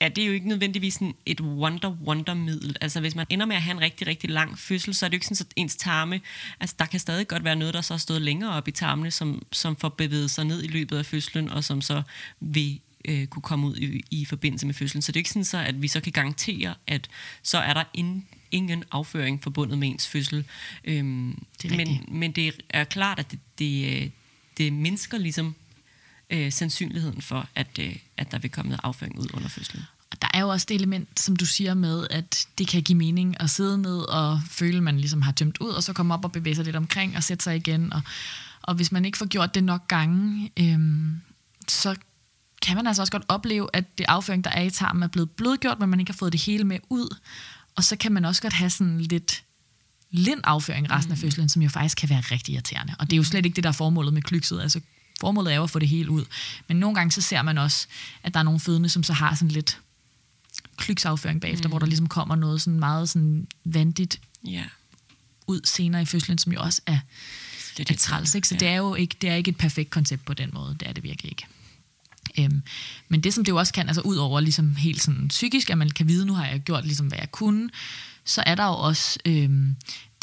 [0.00, 2.76] er det jo ikke nødvendigvis sådan et wonder-wonder-middel.
[2.80, 5.14] Altså hvis man ender med at have en rigtig, rigtig lang fødsel, så er det
[5.14, 6.20] jo ikke sådan, at ens tarme,
[6.60, 9.10] altså der kan stadig godt være noget, der så har stået længere op i tarmene,
[9.10, 12.02] som, som får bevæget sig ned i løbet af fødslen, og som så
[12.40, 15.02] vil øh, kunne komme ud i, i forbindelse med fødslen.
[15.02, 17.08] Så det er ikke sådan så, at vi så kan garantere, at
[17.42, 20.44] så er der in, ingen afføring forbundet med ens fødsel.
[20.84, 22.10] Øhm, Det er men, rigtigt.
[22.12, 24.10] men det er klart, at det, det, øh,
[24.58, 25.54] det mindsker ligesom
[26.30, 29.82] øh, sandsynligheden for, at, øh, at der vil komme noget afføring ud under fødslen.
[30.10, 32.98] Og der er jo også det element, som du siger med, at det kan give
[32.98, 36.14] mening at sidde ned og føle, at man ligesom har tømt ud, og så komme
[36.14, 37.92] op og bevæge sig lidt omkring og sætte sig igen.
[37.92, 38.02] Og,
[38.62, 41.20] og hvis man ikke får gjort det nok gange, øhm,
[41.68, 41.96] så
[42.62, 45.30] kan man altså også godt opleve, at det afføring, der er i tarmen, er blevet
[45.30, 47.16] blødgjort, men man ikke har fået det hele med ud.
[47.76, 49.44] Og så kan man også godt have sådan lidt
[50.10, 52.94] lind afføring resten af fødslen, som jo faktisk kan være rigtig irriterende.
[52.98, 54.60] Og det er jo slet ikke det, der er formålet med klykset.
[54.60, 54.80] Altså,
[55.20, 56.24] formålet er jo at få det hele ud.
[56.68, 57.86] Men nogle gange så ser man også,
[58.22, 59.80] at der er nogle fødende, som så har sådan lidt
[60.76, 61.70] klyksafføring bagefter, mm.
[61.70, 64.64] hvor der ligesom kommer noget sådan meget sådan vandigt Ja.
[65.46, 66.98] ud senere i fødslen, som jo også er,
[67.76, 68.34] Det er træls.
[68.34, 68.48] Ikke?
[68.48, 68.58] Så ja.
[68.58, 70.76] det er jo ikke, det er ikke et perfekt koncept på den måde.
[70.80, 71.46] Det er det virkelig ikke.
[72.38, 72.62] Øhm,
[73.08, 75.78] men det, som det jo også kan, altså ud over ligesom helt sådan psykisk, at
[75.78, 77.70] man kan vide, nu har jeg gjort ligesom, hvad jeg kunne,
[78.24, 79.76] så er der jo også øhm,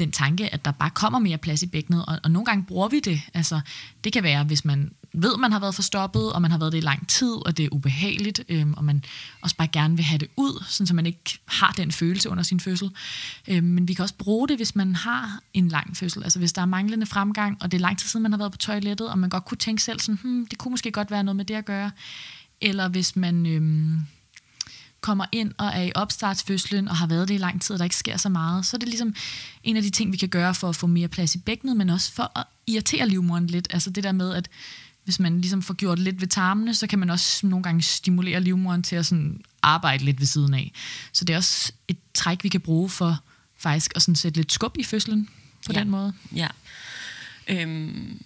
[0.06, 2.88] den tanke, at der bare kommer mere plads i bækkenet, og, og nogle gange bruger
[2.88, 3.22] vi det.
[3.34, 3.62] Altså,
[4.04, 6.78] det kan være, hvis man ved, man har været forstoppet, og man har været det
[6.78, 9.04] i lang tid, og det er ubehageligt, øhm, og man
[9.42, 12.44] også bare gerne vil have det ud, sådan så man ikke har den følelse under
[12.44, 12.92] sin fødsel.
[13.48, 16.24] Øhm, men vi kan også bruge det, hvis man har en lang fødsel.
[16.24, 18.52] Altså hvis der er manglende fremgang, og det er lang tid siden, man har været
[18.52, 21.24] på toilettet, og man godt kunne tænke selv sådan, hmm, det kunne måske godt være
[21.24, 21.92] noget med det at gøre.
[22.62, 24.02] Eller hvis man øhm,
[25.04, 27.84] kommer ind og er i opstartsfødslen og har været det i lang tid, og der
[27.86, 29.16] ikke sker så meget, så er det ligesom
[29.64, 31.90] en af de ting, vi kan gøre for at få mere plads i bækkenet, men
[31.90, 33.68] også for at irritere livmoderen lidt.
[33.70, 34.50] Altså det der med, at
[35.04, 38.42] hvis man ligesom får gjort lidt ved tarmene, så kan man også nogle gange stimulere
[38.42, 40.72] livmoderen til at sådan arbejde lidt ved siden af.
[41.14, 43.20] Så det er også et træk, vi kan bruge for
[43.58, 45.30] faktisk at sådan sætte lidt skub i fødslen
[45.66, 45.80] på Ja.
[45.80, 46.14] den måde.
[46.36, 46.48] Ja.
[47.48, 48.22] Øhm,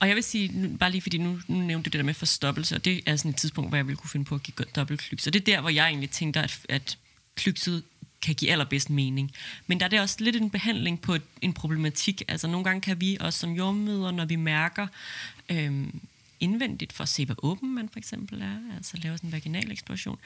[0.00, 2.74] og jeg vil sige, bare lige fordi nu, nu nævnte du det der med forstoppelse,
[2.74, 5.26] og det er sådan et tidspunkt, hvor jeg ville kunne finde på at give dobbeltklyks.
[5.26, 6.98] Og det er der, hvor jeg egentlig tænker, at, at
[7.34, 7.82] klykset
[8.22, 9.32] kan give allerbedst mening.
[9.66, 12.22] Men der er det også lidt en behandling på et, en problematik.
[12.28, 14.86] Altså nogle gange kan vi også som jordmøder, når vi mærker
[15.48, 16.00] øhm,
[16.40, 19.72] indvendigt for at se, hvor åben man for eksempel er, altså lave sådan en vaginal
[19.72, 20.18] eksploration,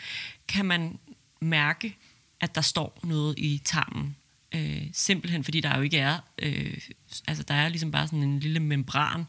[0.49, 0.99] kan man
[1.41, 1.97] mærke,
[2.41, 4.17] at der står noget i tarmen.
[4.55, 6.79] Øh, simpelthen fordi der jo ikke er, øh,
[7.27, 9.25] altså der er ligesom bare sådan en lille membran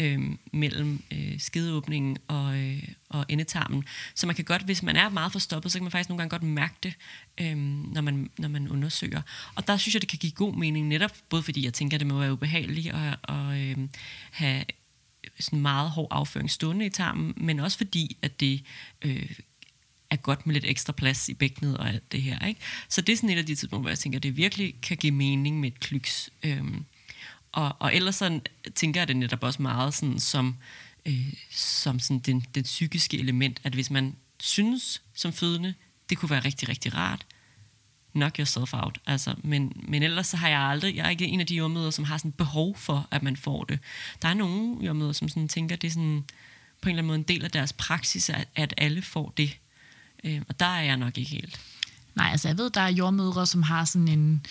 [0.00, 0.20] øh,
[0.52, 3.84] mellem øh, skedeåbningen og, øh, og endetarmen.
[4.14, 6.30] Så man kan godt, hvis man er meget forstoppet, så kan man faktisk nogle gange
[6.30, 6.94] godt mærke det,
[7.40, 7.56] øh,
[7.92, 9.22] når, man, når man undersøger.
[9.54, 12.00] Og der synes jeg, det kan give god mening, netop både fordi jeg tænker, at
[12.00, 13.88] det må være ubehageligt at, at øh,
[14.30, 14.64] have
[15.40, 18.62] sådan meget hård afføring stående i tarmen, men også fordi, at det
[19.02, 19.30] øh,
[20.16, 22.46] er godt med lidt ekstra plads i bækkenet og alt det her.
[22.46, 22.60] Ikke?
[22.88, 24.96] Så det er sådan et af de tidspunkter, hvor jeg tænker, at det virkelig kan
[24.96, 26.30] give mening med et klyks.
[26.42, 26.84] Øhm,
[27.52, 28.42] og, og ellers sådan,
[28.74, 30.56] tænker jeg det netop også meget sådan, som,
[31.06, 35.74] øh, som sådan den, den psykiske element, at hvis man synes som fødende,
[36.10, 37.26] det kunne være rigtig, rigtig rart,
[38.12, 38.98] knock yourself out.
[39.06, 41.90] Altså, men, men ellers så har jeg aldrig, jeg er ikke en af de jordmøder,
[41.90, 43.78] som har sådan behov for, at man får det.
[44.22, 46.24] Der er nogle jordmøder, som sådan tænker, det er sådan
[46.80, 49.58] på en eller anden måde en del af deres praksis, at, at alle får det.
[50.24, 51.60] Øh, og der er jeg nok ikke helt.
[52.14, 54.46] Nej, altså jeg ved, der er jordmødre, som har sådan en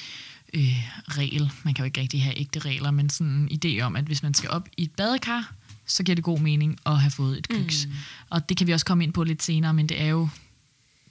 [0.53, 1.51] øh, regel.
[1.63, 4.23] Man kan jo ikke rigtig have ægte regler, men sådan en idé om, at hvis
[4.23, 5.53] man skal op i et badekar,
[5.85, 7.85] så giver det god mening at have fået et klyks.
[7.85, 7.93] Mm.
[8.29, 10.29] Og det kan vi også komme ind på lidt senere, men det er jo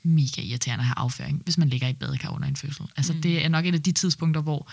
[0.03, 2.87] mega irriterende at have afføring, hvis man ligger i et badekar under en fødsel.
[2.97, 3.23] Altså mm.
[3.23, 4.71] det er nok et af de tidspunkter, hvor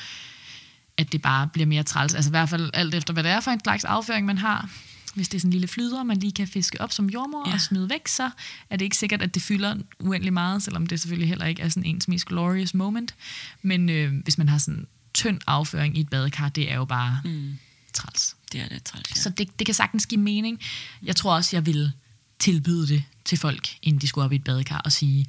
[0.97, 2.13] at det bare bliver mere træls.
[2.13, 4.69] Altså i hvert fald alt efter, hvad det er for en slags afføring, man har.
[5.15, 7.53] Hvis det er sådan en lille flyder, man lige kan fiske op som jordmor ja.
[7.53, 8.29] og smide væk, så
[8.69, 11.69] er det ikke sikkert, at det fylder uendelig meget, selvom det selvfølgelig heller ikke er
[11.69, 13.15] sådan ens mest glorious moment.
[13.61, 17.21] Men øh, hvis man har sådan tynd afføring i et badekar, det er jo bare
[17.25, 17.57] mm.
[17.93, 18.35] træls.
[18.51, 19.21] Det er det træls, ja.
[19.21, 20.59] Så det, det kan sagtens give mening.
[21.03, 21.91] Jeg tror også, jeg vil
[22.39, 25.25] tilbyde det til folk, inden de skulle op i et badekar, og sige,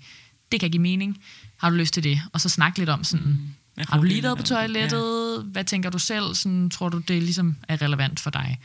[0.53, 1.23] det kan give mening.
[1.57, 2.21] Har du lyst til det?
[2.33, 3.85] Og så snakke lidt om sådan, mm.
[3.89, 5.37] har du lige været på toilettet?
[5.37, 5.43] Ja.
[5.43, 6.35] Hvad tænker du selv?
[6.35, 8.59] Sådan, tror du, det ligesom er relevant for dig?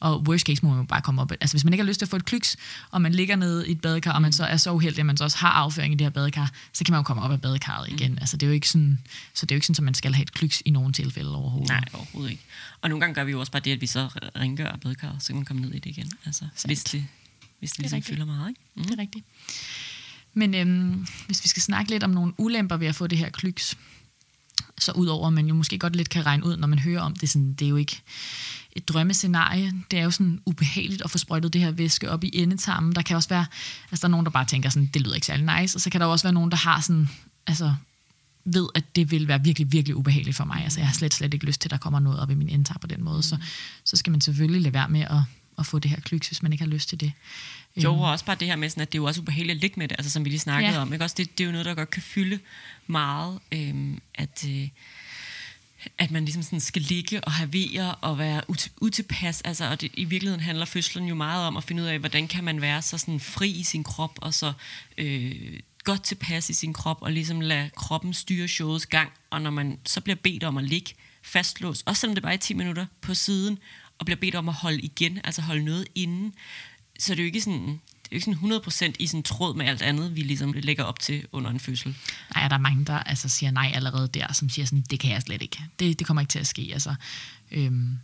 [0.00, 1.32] Og worst case må man jo bare komme op.
[1.32, 2.56] Altså hvis man ikke har lyst til at få et klyks,
[2.90, 5.16] og man ligger nede i et badekar, og man så er så uheldig, at man
[5.16, 7.40] så også har afføring i det her badekar, så kan man jo komme op af
[7.40, 8.12] badekarret igen.
[8.12, 8.18] Mm.
[8.20, 8.98] Altså det er jo ikke sådan,
[9.34, 11.36] så det er jo ikke sådan, at man skal have et klyks i nogle tilfælde
[11.36, 11.68] overhovedet.
[11.68, 12.42] Nej, overhovedet ikke.
[12.80, 15.26] Og nogle gange gør vi jo også bare det, at vi så rengør badekarret, så
[15.26, 16.12] kan man komme ned i det igen.
[16.26, 17.04] Altså, hvis det,
[17.58, 18.60] hvis det, det ligesom fylder meget, ikke?
[18.74, 18.84] Mm.
[18.84, 19.24] Det er rigtigt.
[20.34, 23.30] Men øhm, hvis vi skal snakke lidt om nogle ulemper ved at få det her
[23.30, 23.76] klyks,
[24.78, 27.30] så udover man jo måske godt lidt kan regne ud, når man hører om det,
[27.30, 28.02] sådan, det er jo ikke
[28.78, 29.72] et drømmescenarie.
[29.90, 32.94] Det er jo sådan ubehageligt at få sprøjtet det her væske op i endetarmen.
[32.94, 33.46] Der kan også være,
[33.90, 35.90] altså der er nogen, der bare tænker sådan, det lyder ikke særlig nice, og så
[35.90, 37.08] kan der også være nogen, der har sådan,
[37.46, 37.74] altså
[38.44, 40.64] ved, at det vil være virkelig, virkelig ubehageligt for mig.
[40.64, 42.48] Altså jeg har slet, slet ikke lyst til, at der kommer noget op i min
[42.48, 43.22] endetarm på den måde.
[43.22, 43.36] Så,
[43.84, 45.20] så skal man selvfølgelig lade være med at,
[45.58, 47.12] at få det her klyks, hvis man ikke har lyst til det.
[47.76, 49.60] Jo, og også bare det her med, sådan, at det er jo også ubehageligt at
[49.60, 50.80] ligge med det, altså som vi lige snakkede ja.
[50.80, 50.92] om.
[50.92, 51.04] Ikke?
[51.04, 52.38] Også det, det er jo noget, der godt kan fylde
[52.86, 54.68] meget, øhm, at, øh,
[55.98, 59.40] at man ligesom sådan skal ligge og havere og være ut- utilpas.
[59.40, 62.28] Altså, og det, i virkeligheden handler fødslen jo meget om at finde ud af, hvordan
[62.28, 64.52] kan man være så sådan fri i sin krop, og så
[64.98, 69.12] øh, godt tilpas i sin krop, og ligesom lade kroppen styre showets gang.
[69.30, 72.36] Og når man så bliver bedt om at ligge fastlåst, også selvom det bare er
[72.36, 73.58] 10 minutter på siden,
[73.98, 76.34] og bliver bedt om at holde igen, altså holde noget inden,
[76.98, 79.56] så det er jo ikke sådan, det er jo ikke sådan 100% i sådan tråd
[79.56, 81.96] med alt andet, vi ligesom lægger op til under en fødsel.
[82.34, 85.10] Nej, der er mange, der altså, siger nej allerede der, som siger sådan, det kan
[85.10, 85.60] jeg slet ikke.
[85.78, 86.70] Det, det kommer ikke til at ske.
[86.72, 86.94] Altså,
[87.50, 87.98] øhm,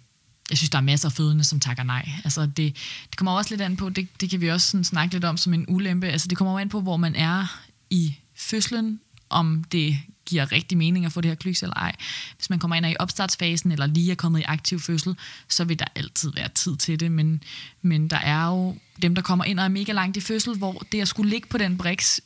[0.51, 2.09] jeg synes, der er masser af fødende, som takker nej.
[2.25, 2.77] Altså, det,
[3.11, 5.37] det kommer også lidt an på, det, det kan vi også sådan snakke lidt om
[5.37, 6.07] som en ulempe.
[6.07, 11.05] Altså, det kommer an på, hvor man er i fødslen, om det giver rigtig mening
[11.05, 11.97] at få det her klyks eller ej.
[12.37, 15.17] Hvis man kommer ind i opstartsfasen, eller lige er kommet i aktiv fødsel,
[15.49, 17.13] så vil der altid være tid til det.
[17.13, 17.43] Men,
[17.83, 20.83] men der er jo dem, der kommer ind og er mega langt i fødsel, hvor
[20.93, 22.21] det at skulle ligge på den briks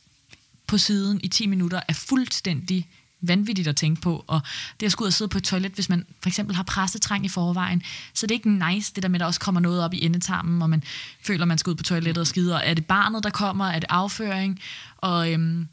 [0.67, 2.87] på siden i 10 minutter er fuldstændig
[3.21, 4.41] vanvittigt at tænke på, og
[4.79, 7.25] det at skulle ud og sidde på et toilet, hvis man for eksempel har pressetræng
[7.25, 7.83] i forvejen,
[8.13, 10.05] så det er ikke nice, det der med, at der også kommer noget op i
[10.05, 10.83] endetarmen, og man
[11.21, 13.65] føler, at man skal ud på toilettet og skide, og er det barnet, der kommer,
[13.65, 14.59] er det afføring,
[14.97, 15.67] og øhm,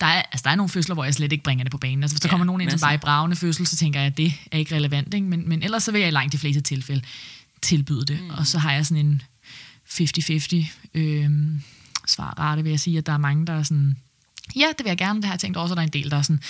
[0.00, 2.02] der er, altså, der er nogle fødsler, hvor jeg slet ikke bringer det på banen.
[2.02, 4.06] Altså, hvis der ja, kommer nogen ind, som bare i bravende fødsel, så tænker jeg,
[4.06, 5.14] at det er ikke relevant.
[5.14, 5.26] Ikke?
[5.26, 7.02] Men, men ellers så vil jeg i langt de fleste tilfælde
[7.62, 8.22] tilbyde det.
[8.22, 8.30] Mm.
[8.30, 9.22] Og så har jeg sådan en
[9.88, 11.30] 50-50 øh,
[12.06, 13.96] svarrate, vil jeg sige, at der er mange, der er sådan,
[14.56, 16.10] ja, det vil jeg gerne, det har jeg tænkt over, så der er en del,
[16.10, 16.42] der er sådan,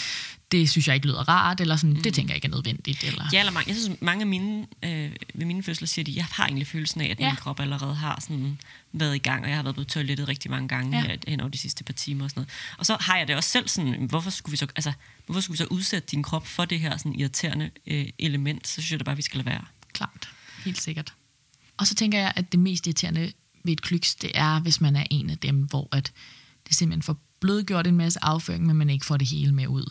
[0.53, 2.03] det synes jeg ikke lyder rart, eller sådan, mm.
[2.03, 3.05] det tænker jeg ikke er nødvendigt.
[3.05, 3.25] Eller...
[3.33, 6.25] Ja, eller mange, jeg synes, mange af mine, øh, ved mine fødsler siger de, jeg
[6.25, 7.29] har egentlig følelsen af, at ja.
[7.29, 8.59] min krop allerede har sådan
[8.93, 11.17] været i gang, og jeg har været på toilettet rigtig mange gange ja.
[11.29, 12.51] hen over de sidste par timer og sådan noget.
[12.79, 14.93] Og så har jeg det også selv sådan, hvorfor skulle vi så, altså,
[15.27, 18.69] hvorfor skulle vi så udsætte din krop for det her sådan irriterende øh, element?
[18.69, 19.65] Så synes jeg da bare, vi skal lade være.
[19.93, 20.29] Klart,
[20.65, 21.13] helt sikkert.
[21.77, 23.33] Og så tænker jeg, at det mest irriterende
[23.65, 26.13] ved et klyks, det er, hvis man er en af dem, hvor at
[26.69, 29.91] det simpelthen får blødgjort en masse afføring, men man ikke får det hele med ud.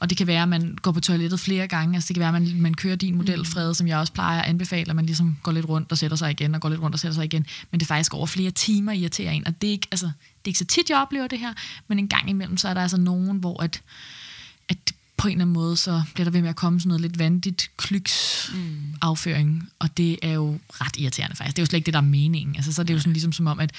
[0.00, 1.94] Og det kan være, at man går på toilettet flere gange.
[1.94, 3.44] Altså det kan være, at man, man kører din model, mm.
[3.44, 6.16] Frede, som jeg også plejer at anbefale, at man ligesom går lidt rundt og sætter
[6.16, 7.46] sig igen, og går lidt rundt og sætter sig igen.
[7.70, 9.46] Men det er faktisk over flere timer irriterer en.
[9.46, 10.12] Og det er ikke, altså, det
[10.44, 11.52] er ikke så tit, jeg oplever det her,
[11.88, 13.82] men en gang imellem, så er der altså nogen, hvor at,
[14.68, 14.78] at
[15.16, 17.18] på en eller anden måde, så bliver der ved med at komme sådan noget lidt
[17.18, 18.94] vandigt klyks mm.
[19.00, 21.56] afføring, og det er jo ret irriterende faktisk.
[21.56, 22.56] Det er jo slet ikke det, der er meningen.
[22.56, 23.72] Altså, så er det jo sådan ligesom som om, at,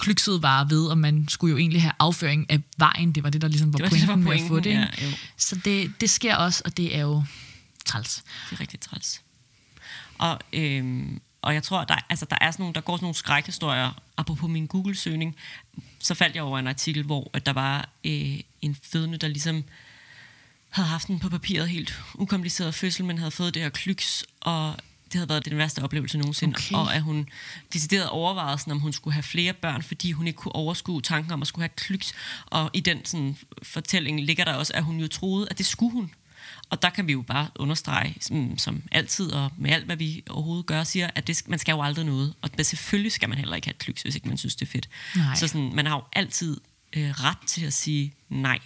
[0.00, 3.12] at klykset var ved, og man skulle jo egentlig have afføring af vejen.
[3.12, 4.90] Det var det, der ligesom var, det var pointen, det, var pointen med at få
[5.00, 5.04] det.
[5.04, 7.24] Ja, så det, det sker også, og det er jo
[7.84, 8.24] træls.
[8.50, 9.22] Det er rigtig træls.
[10.18, 13.14] Og, øhm, og jeg tror, der, altså, der er sådan nogle, der går sådan nogle
[13.14, 14.02] skrækhistorier.
[14.16, 15.36] Apropos min Google-søgning,
[15.98, 19.64] så faldt jeg over en artikel, hvor at der var øh, en fødende, der ligesom
[20.70, 24.76] havde haft den på papiret helt ukompliceret fødsel, men havde fået det her klyks, og
[25.12, 26.74] det havde været den værste oplevelse nogensinde, okay.
[26.74, 27.28] og at hun
[27.72, 31.32] decideret overvejede, sådan, om hun skulle have flere børn, fordi hun ikke kunne overskue tanken
[31.32, 32.12] om at skulle have klyks.
[32.46, 35.92] Og i den sådan, fortælling ligger der også, at hun jo troede, at det skulle
[35.92, 36.10] hun.
[36.70, 40.22] Og der kan vi jo bare understrege, som, som altid og med alt, hvad vi
[40.30, 42.34] overhovedet gør, siger, at det, man skal jo aldrig noget.
[42.42, 44.70] Og selvfølgelig skal man heller ikke have et klyks, hvis ikke man synes, det er
[44.70, 44.88] fedt.
[45.16, 45.34] Nej.
[45.34, 46.60] Så sådan, man har jo altid
[46.92, 48.58] øh, ret til at sige nej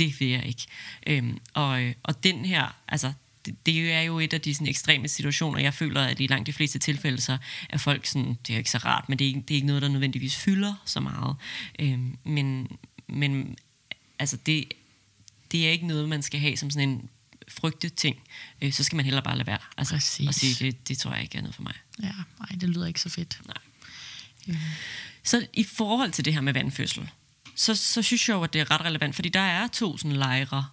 [0.00, 0.66] det vil jeg ikke.
[1.06, 3.12] Øhm, og, øh, og den her, altså,
[3.44, 6.46] det, det er jo et af de sådan, ekstreme situationer, jeg føler, at i langt
[6.46, 9.28] de fleste tilfælde, så er folk sådan, det er ikke så rart, men det er,
[9.28, 11.36] ikke, det er ikke noget, der nødvendigvis fylder så meget.
[11.78, 12.68] Øhm, men,
[13.06, 13.56] men
[14.18, 14.72] altså, det,
[15.52, 17.08] det er ikke noget, man skal have som sådan en
[17.48, 18.16] frygte ting,
[18.62, 19.58] øh, så skal man heller bare lade være.
[19.76, 20.28] Altså, Præcis.
[20.28, 21.74] og sige, det, det tror jeg ikke er noget for mig.
[22.02, 23.40] Ja, nej, det lyder ikke så fedt.
[23.46, 23.56] Nej.
[24.48, 24.58] Øhm.
[25.22, 27.10] Så i forhold til det her med vandfødsel,
[27.56, 30.16] så, så synes jeg jo, at det er ret relevant, fordi der er to sådan
[30.16, 30.64] lejre,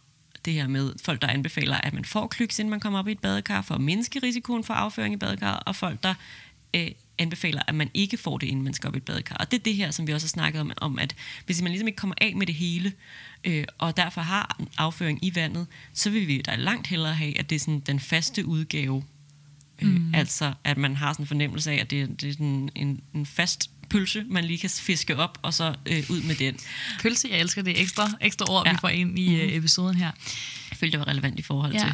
[0.48, 3.12] det her med folk, der anbefaler, at man får klyks, inden man kommer op i
[3.12, 6.14] et badekar, for at mindske risikoen for afføring i badekar, og folk, der
[6.76, 9.36] øh, anbefaler, at man ikke får det, inden man skal op i et badekar.
[9.36, 11.72] Og det er det her, som vi også har snakket om, om at hvis man
[11.72, 12.94] ligesom ikke kommer af med det hele,
[13.44, 17.40] øh, og derfor har en afføring i vandet, så vil vi da langt hellere have,
[17.40, 19.04] at det er sådan den faste udgave.
[19.82, 20.16] Øh, mm.
[20.16, 23.26] Altså, at man har sådan en fornemmelse af, at det, det er sådan en, en
[23.26, 26.56] fast pølse, man lige kan fiske op, og så øh, ud med den.
[27.02, 28.72] Pølse, jeg elsker det ekstra, ekstra ord, ja.
[28.72, 30.12] Vi får ind i øh, episoden her.
[30.72, 31.80] Jeg følte, det var relevant i forhold Ja.
[31.80, 31.94] til.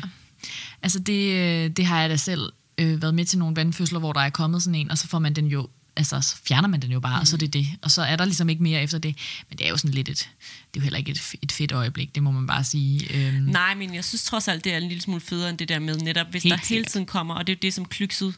[0.82, 4.14] Altså det, øh, det har jeg da selv øh, været med til nogle vandfødsler, hvor
[4.14, 6.82] der er kommet sådan en, og så får man den jo, altså så fjerner man
[6.82, 7.22] den jo bare, mm.
[7.22, 7.68] og så er det det.
[7.82, 9.16] Og så er der ligesom ikke mere efter det.
[9.50, 10.30] Men det er jo sådan lidt et, det er
[10.76, 13.14] jo heller ikke et, et fedt øjeblik, det må man bare sige.
[13.28, 15.70] Øhm, Nej, men jeg synes trods alt, det er en lille smule federe end det
[15.70, 17.86] der med netop, hvis Helt der hele tiden kommer, og det er jo det, som
[17.86, 18.34] klykset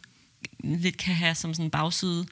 [0.64, 2.26] lidt kan have som sådan en bagside,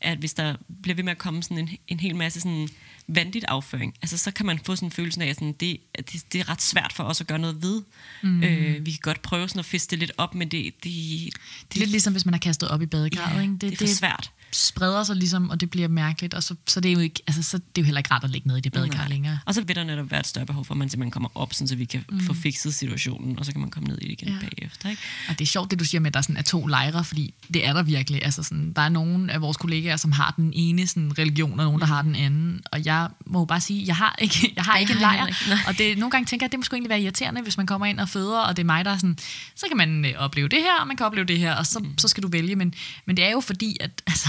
[0.00, 2.68] at hvis der bliver ved med at komme sådan en, en hel masse sådan
[3.08, 6.32] vandigt afføring, altså så kan man få sådan en følelse af, at, sådan, det, det,
[6.32, 7.82] det er ret svært for os at gøre noget ved.
[8.22, 8.42] Mm.
[8.42, 11.74] Øh, vi kan godt prøve sådan at fiske det lidt op, men det, det, det
[11.74, 13.36] er lidt ligesom, hvis man har kastet op i badekarret.
[13.36, 13.52] ja, ikke?
[13.52, 14.30] det, det er for svært.
[14.54, 17.42] Spreder sig ligesom, og det bliver mærkeligt, og så, så, det er jo ikke, altså,
[17.42, 19.08] så det er jo heller ikke rart at ligge nede i det badekar Nej.
[19.08, 19.38] længere.
[19.46, 21.54] Og så vil der netop være et større behov for, at man simpelthen kommer op,
[21.54, 22.20] sådan, så vi kan mm.
[22.20, 24.38] få fikset situationen, og så kan man komme ned i det igen Ja.
[24.40, 24.90] bagefter.
[24.90, 25.02] Ikke?
[25.28, 27.34] Og det er sjovt, det du siger med, at der sådan er to lejre, fordi
[27.54, 28.24] det er der virkelig.
[28.24, 31.66] Altså sådan, der er nogle af vores kollegaer, som har den ene sådan, religion, og
[31.66, 32.60] nogen, der har den anden.
[32.72, 35.26] Og jeg må jo bare sige, jeg har ikke, jeg har ikke en lejr.
[35.26, 35.58] ikke.
[35.66, 37.66] Og det, nogle gange tænker jeg, at det må sgu egentlig være irriterende, hvis man
[37.66, 39.18] kommer ind og føder, og det er mig, der er sådan,
[39.54, 41.78] så kan man øh, opleve det her, og man kan opleve det her, og så,
[41.78, 41.98] mm.
[41.98, 42.56] så skal du vælge.
[42.56, 42.74] Men,
[43.06, 44.28] men det er jo fordi, at altså,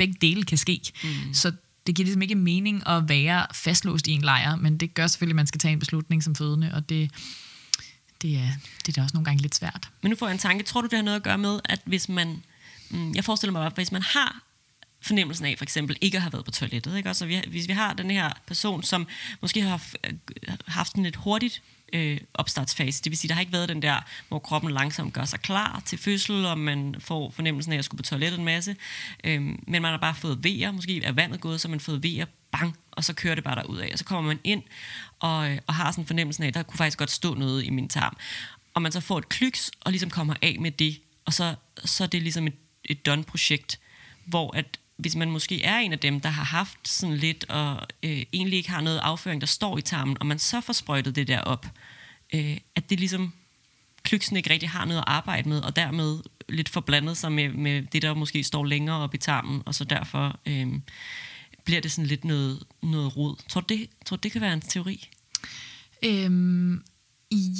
[0.00, 0.80] begge dele kan ske.
[1.04, 1.34] Mm.
[1.34, 1.52] Så
[1.86, 5.32] det giver ligesom ikke mening at være fastlåst i en lejr, men det gør selvfølgelig,
[5.34, 7.10] at man skal tage en beslutning som fødende, og det,
[8.22, 8.48] det, er,
[8.86, 9.88] det er da også nogle gange lidt svært.
[10.02, 10.64] Men nu får jeg en tanke.
[10.64, 12.42] Tror du, det har noget at gøre med, at hvis man...
[12.90, 14.40] Mm, jeg forestiller mig, at hvis man har
[15.02, 17.08] fornemmelsen af for eksempel ikke at have været på toilettet, ikke?
[17.08, 19.06] Altså, vi, hvis vi har den her person, som
[19.40, 20.14] måske har f- øh,
[20.66, 23.96] haft en lidt hurtigt øh, opstartsfase, det vil sige, der har ikke været den der,
[24.28, 27.98] hvor kroppen langsomt gør sig klar til fødsel, og man får fornemmelsen af at skulle
[27.98, 28.76] på toilettet en masse,
[29.24, 32.02] øh, men man har bare fået vejer, måske er vandet gået, så har man fået
[32.02, 34.62] vejer, bang, og så kører det bare derud af, og så kommer man ind
[35.18, 37.70] og, øh, og har sådan fornemmelsen af, at der kunne faktisk godt stå noget i
[37.70, 38.16] min tarm,
[38.74, 42.04] og man så får et klyks, og ligesom kommer af med det, og så, så
[42.04, 43.80] er det ligesom et, et done-projekt,
[44.24, 47.86] hvor at hvis man måske er en af dem, der har haft sådan lidt, og
[48.02, 51.16] øh, egentlig ikke har noget afføring, der står i tarmen, og man så får sprøjtet
[51.16, 51.66] det der op,
[52.34, 53.32] øh, at det ligesom
[54.02, 57.82] klyksen ikke rigtig har noget at arbejde med, og dermed lidt forblandet sig med, med
[57.82, 60.68] det, der måske står længere op i tarmen, og så derfor øh,
[61.64, 63.36] bliver det sådan lidt noget, noget rod.
[63.48, 65.08] Tror du, det, tror du, det kan være en teori?
[66.04, 66.82] Øhm,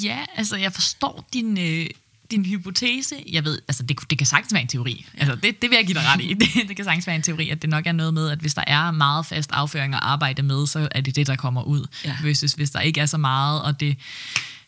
[0.05, 1.87] ja, altså jeg forstår din, øh,
[2.31, 3.15] din hypotese.
[3.33, 5.07] Jeg ved, altså det, det kan sagtens være en teori.
[5.19, 6.35] Altså det, det vil jeg give dig ret i.
[6.41, 8.55] Det, det kan sagtens være en teori, at det nok er noget med, at hvis
[8.55, 11.87] der er meget fast afføring at arbejde med, så er det det, der kommer ud.
[12.05, 12.17] Ja.
[12.23, 13.97] Versus hvis der ikke er så meget, og det,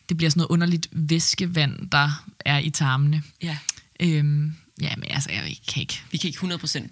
[0.09, 3.23] det bliver sådan noget underligt væskevand, der er i tarmene.
[3.41, 3.57] Ja.
[3.99, 6.01] Øhm, ja, men altså, jeg kan ikke...
[6.11, 6.91] Vi kan ikke 100 procent.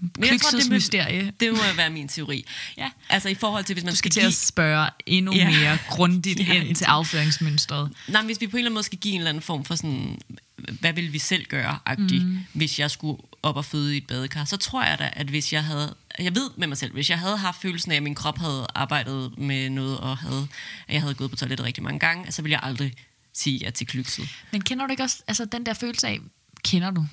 [0.71, 1.31] Mysterie.
[1.39, 2.45] det må være min teori.
[2.77, 2.89] Ja.
[3.09, 4.27] Altså i forhold til, hvis man Du skal skal til give...
[4.27, 5.49] at spørge endnu Ja.
[5.49, 7.91] mere grundigt Ja, ind til afføringsmønstret.
[8.07, 9.65] Nej, men hvis vi på en eller anden måde skal give en eller anden form
[9.65, 10.19] for sådan,
[10.79, 12.39] hvad vil vi selv gøre, agtig, mm.
[12.53, 15.53] hvis jeg skulle op og føde i et badekar, så tror jeg da, at hvis
[15.53, 18.15] jeg havde, jeg ved med mig selv, hvis jeg havde haft følelsen af, at min
[18.15, 20.47] krop havde arbejdet med noget, og havde,
[20.87, 22.93] at jeg havde gået på toilettet rigtig mange gange, så ville jeg aldrig
[23.33, 24.29] sige ja til klykset.
[24.51, 26.19] Men kender du ikke også altså den der følelse af,
[26.63, 27.05] kender du?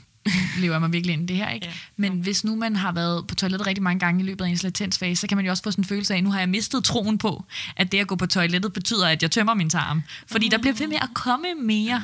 [0.58, 1.66] Lever jeg mig virkelig ind i det her, ikke?
[1.66, 1.72] Ja.
[1.96, 4.62] Men hvis nu man har været på toilettet rigtig mange gange i løbet af ens
[4.62, 6.84] latensfase, så kan man jo også få sådan en følelse af, nu har jeg mistet
[6.84, 7.44] troen på,
[7.76, 10.02] at det at gå på toilettet betyder, at jeg tømmer min tarm.
[10.26, 12.02] Fordi der bliver ved med at komme mere.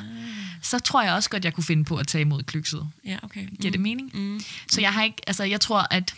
[0.61, 2.87] Så tror jeg også godt, jeg kunne finde på at tage imod klykset.
[3.05, 3.47] Ja, okay.
[3.61, 4.11] Giver det mening?
[4.13, 4.41] Mm.
[4.69, 6.15] Så jeg har ikke, altså jeg tror, at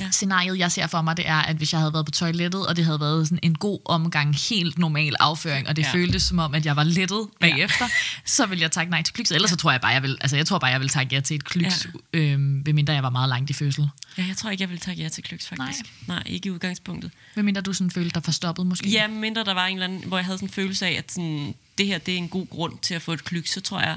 [0.00, 0.10] Ja.
[0.10, 2.76] scenariet, jeg ser for mig, det er, at hvis jeg havde været på toilettet, og
[2.76, 5.88] det havde været sådan en god omgang, helt normal afføring, og det Ja.
[5.88, 5.94] ja.
[5.94, 7.88] føltes som om, at jeg var lettet bagefter,
[8.24, 9.34] så vil jeg takke nej til klykset.
[9.34, 11.20] Ellers så tror jeg bare, jeg vil, altså jeg tror bare, jeg vil takke ja
[11.20, 12.18] til et klyks, ja.
[12.18, 13.88] øhm, medmindre jeg var meget langt i fødsel.
[14.18, 15.80] Ja, jeg tror ikke, jeg ville tage ja til klyks, faktisk.
[16.06, 17.10] Nej, Nej ikke i udgangspunktet.
[17.36, 18.88] Medmindre du sådan følte dig forstoppet måske.
[18.90, 21.12] Ja, mindre der var en eller anden, hvor jeg havde sådan en følelse af, at
[21.12, 23.80] sådan, det her det er en god grund til at få et klyk, så tror
[23.80, 23.96] jeg,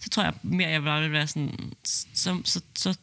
[0.00, 1.72] så tror jeg mere, jeg bare vil være sådan,
[2.14, 2.94] så, så, så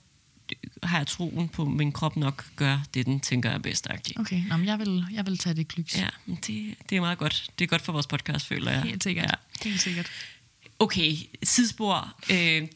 [0.83, 3.87] har jeg troen på, min krop nok gør det, den tænker er bedst.
[4.19, 5.97] Okay, Nå, men jeg, vil, jeg vil tage det klyks.
[5.97, 7.49] Ja, det, det er meget godt.
[7.59, 8.81] Det er godt for vores podcast, føler jeg.
[8.81, 9.25] Helt sikkert.
[9.25, 9.69] Ja.
[9.69, 10.11] Helt sikkert.
[10.79, 12.15] Okay, sidespor.
[12.31, 12.67] Øh,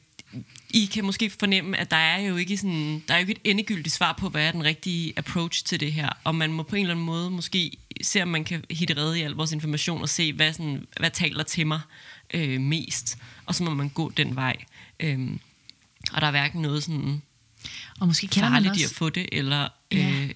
[0.69, 3.51] I kan måske fornemme, at der er jo ikke sådan, der er jo ikke et
[3.51, 6.09] endegyldigt svar på, hvad er den rigtige approach til det her.
[6.23, 9.19] Og man må på en eller anden måde måske se, om man kan hitte redde
[9.19, 11.79] i al vores information og se, hvad, sådan, hvad taler til mig
[12.33, 13.17] øh, mest.
[13.45, 14.55] Og så må man gå den vej.
[14.99, 15.29] Øh,
[16.11, 17.21] og der er hverken noget sådan
[17.99, 18.85] og måske kender farligt man også...
[18.85, 20.11] at få det, eller Ja.
[20.21, 20.29] øh,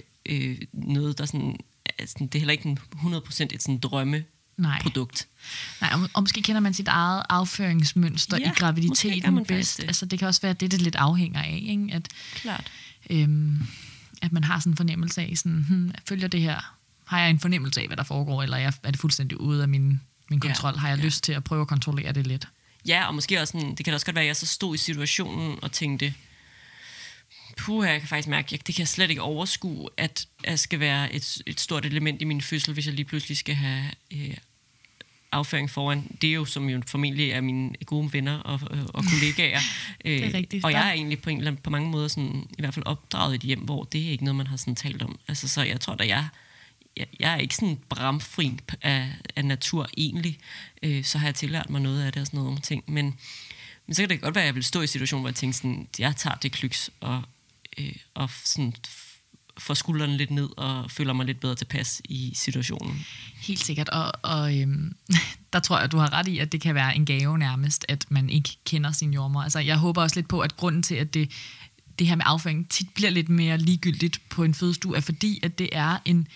[0.51, 1.55] øh, noget, der sådan,
[1.99, 4.23] altså, det er heller ikke en 100% et sådan drømme
[4.57, 4.81] Nej.
[4.81, 5.27] produkt.
[5.81, 9.77] Nej, og, og måske kender man sit eget afføringsmønster Ja, ja, i graviditeten bedst.
[9.77, 9.83] det.
[9.83, 11.59] Altså, det kan også være, at det, det lidt afhænger af.
[11.67, 11.87] Ikke?
[11.91, 12.71] At, Klart.
[13.09, 13.61] øhm,
[14.21, 16.73] at man har sådan en fornemmelse af, sådan, hmm, følger det her?
[17.05, 19.61] Har jeg en fornemmelse af, hvad der foregår, eller er jeg- er det fuldstændig ude
[19.61, 20.77] af min, min Ja, kontrol?
[20.77, 21.05] Har jeg ja.
[21.05, 22.47] lyst til at prøve at kontrollere det lidt?
[22.87, 24.77] Ja, og måske også sådan, det kan også godt være, at jeg så stod i
[24.77, 26.13] situationen og tænkte,
[27.57, 30.79] puh, jeg kan faktisk mærke, jeg, det kan jeg slet ikke overskue, at jeg skal
[30.79, 33.83] være et, et stort element i min fødsel, hvis jeg lige pludselig skal have
[34.13, 34.33] øh,
[35.31, 36.17] afføring foran.
[36.21, 39.59] Det er jo, som jo formentlig er mine gode venner og, og, og kollegaer.
[40.05, 40.65] Øh, Det er rigtigt.
[40.65, 42.85] Og jeg er egentlig på, en, eller anden- på mange måder sådan, i hvert fald
[42.85, 45.19] opdraget i et hjem, hvor det er ikke noget, man har sådan talt om.
[45.27, 46.27] Altså, så jeg tror da, jeg,
[46.97, 48.51] jeg, jeg er ikke sådan bramfri
[48.81, 50.37] af, af natur egentlig.
[50.83, 52.83] Øh, så har jeg tillært mig noget af det og sådan nogle ting.
[52.87, 53.15] Men,
[53.87, 55.35] men så kan det godt være, at jeg vil stå i en situation, hvor jeg
[55.35, 57.21] tænker sådan, jeg tager det klyks og,
[57.77, 58.73] øh, og sådan
[59.57, 63.05] får skuldrene lidt ned og føler mig lidt bedre tilpas i situationen.
[63.35, 64.95] Helt sikkert, og, og øhm,
[65.53, 68.05] der tror jeg, du har ret i, at det kan være en gave nærmest, at
[68.09, 69.41] man ikke kender sin jordmor.
[69.41, 71.31] Altså, jeg håber også lidt på, at grunden til, at det,
[71.99, 75.59] det her med afføring tit bliver lidt mere ligegyldigt på en fødestue, er fordi, at
[75.59, 76.27] det er en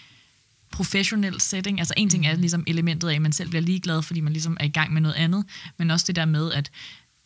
[0.71, 1.79] professionel setting.
[1.79, 4.57] Altså en ting er ligesom elementet af, at man selv bliver ligeglad, fordi man ligesom
[4.59, 5.45] er i gang med noget andet,
[5.77, 6.71] men også det der med, at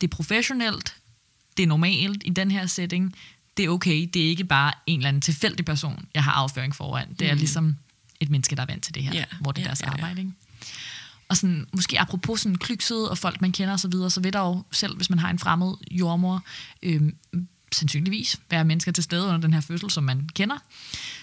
[0.00, 0.96] det er professionelt,
[1.56, 3.14] det er normalt i den her setting,
[3.56, 6.74] det er okay, det er ikke bare en eller anden tilfældig person, jeg har afføring
[6.74, 7.14] foran.
[7.18, 7.76] Det er ligesom
[8.20, 9.86] et menneske, der er vant til det her, Ja, hvor det er ja, deres ja,
[9.86, 9.92] ja.
[9.92, 10.20] arbejde.
[10.20, 10.32] Ikke?
[11.28, 14.32] Og sådan, måske apropos sådan klykset og folk, man kender osv., så, videre, så vil
[14.32, 16.44] der jo selv, hvis man har en fremmed jordmor,
[16.82, 17.16] øhm,
[17.72, 20.56] sandsynligvis være mennesker til stede under den her fødsel, som man kender.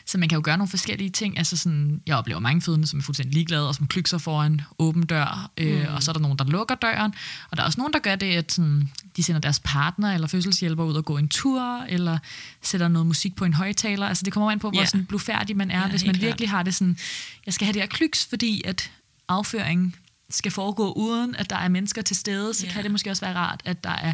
[0.06, 1.38] Så man kan jo gøre nogle forskellige ting.
[1.38, 5.06] Altså sådan, jeg oplever mange fødende, som er fuldstændig ligeglade, og som klykser foran åben
[5.06, 5.50] dør.
[5.58, 5.94] Øh, mm.
[5.96, 7.14] Og så er der nogen, der lukker døren.
[7.52, 10.28] Og der er også nogen, der gør det, at sådan, de sender deres partner eller
[10.28, 12.18] fødselshjælper ud og gå en tur, eller
[12.62, 14.08] sætter noget musik på en højtaler.
[14.08, 14.86] Altså det kommer an på, hvor Ja.
[14.86, 15.80] sådan blufærdig man er.
[15.82, 16.22] Ja, Hvis man klart.
[16.28, 16.98] virkelig har det sådan,
[17.46, 18.92] jeg skal have det her klyks, fordi at
[19.28, 19.96] afføringen
[20.30, 22.72] skal foregå uden, at der er mennesker til stede, så Ja.
[22.72, 24.14] kan det måske også være rart, at der er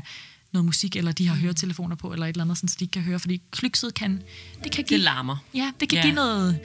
[0.51, 1.41] noget musik, eller de har Mm.
[1.41, 4.21] høretelefoner på, eller et eller andet, sådan, så de ikke kan høre, fordi klykset kan,
[4.63, 5.37] det kan give, Det larmer.
[5.53, 6.01] ja, det kan Ja.
[6.03, 6.59] give noget,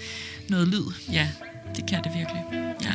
[0.49, 0.85] noget lyd.
[1.13, 1.31] Ja,
[1.77, 2.43] det kan det virkelig.
[2.53, 2.89] Ja.
[2.91, 2.93] Ja.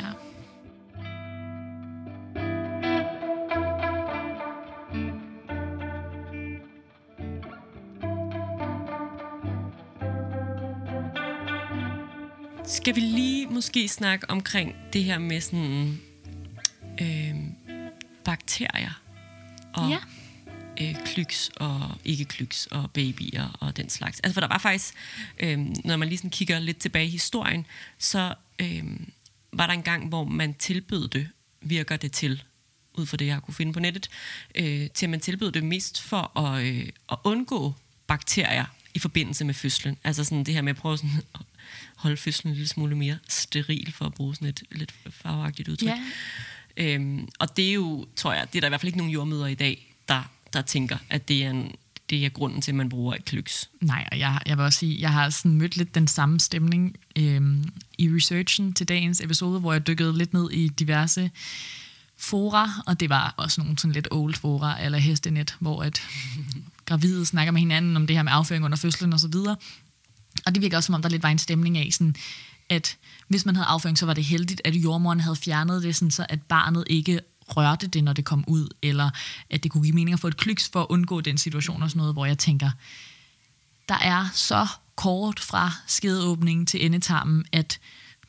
[12.66, 16.00] Skal vi lige måske snakke omkring det her med sådan
[17.02, 17.36] øh,
[18.26, 19.02] bakterier
[19.74, 19.98] og Ja.
[20.82, 24.20] Øh, klyks og ikke klyks og babyer og den slags.
[24.20, 24.94] Altså for der var faktisk,
[25.40, 27.66] øh, når man lige sådan kigger lidt tilbage i historien,
[27.98, 28.84] så øh,
[29.54, 31.28] var der en gang, hvor man tilbød det,
[31.62, 32.44] virker det til,
[32.94, 34.10] ud fra det, jeg har kunne finde på nettet,
[34.56, 37.74] øh, til at man tilbød det mest for at, øh, at undgå
[38.08, 39.98] bakterier i forbindelse med fødslen.
[40.04, 41.42] Altså sådan det her med at prøve sådan at
[41.96, 45.90] holde fødslen en lille smule mere steril, for at bruge sådan et lidt farveagtigt udtryk.
[45.90, 46.04] Ja.
[46.78, 49.14] Øhm, og det er jo, tror jeg, det er der i hvert fald ikke nogen
[49.14, 51.72] jordmøder i dag, der, der tænker, at det er, en,
[52.10, 53.70] det er grunden til, at man bruger et klyks.
[53.82, 56.96] Nej, og jeg, jeg vil også sige, jeg har sådan mødt lidt den samme stemning
[57.16, 61.32] øhm, i researchen til dagens episode, hvor jeg dykkede lidt ned i diverse
[62.18, 66.02] fora, og det var også nogle sådan lidt old fora, eller hestenet, hvor at
[66.86, 69.56] gravide snakker med hinanden om det her med afføring under fødslen og så videre.
[70.46, 72.16] Og det virker også, som om der lidt var en stemning af, sådan,
[72.70, 72.98] at
[73.28, 76.26] hvis man havde afføring, så var det heldigt, at jordmoren havde fjernet det, sådan, så
[76.30, 77.20] at barnet ikke
[77.58, 79.10] rørte det, når det kom ud, eller
[79.50, 81.90] at det kunne give mening at få et klyks for at undgå den situation og
[81.90, 82.72] sådan noget, hvor jeg tænker,
[83.90, 87.80] der er så kort fra skedeåbningen til endetarmen, at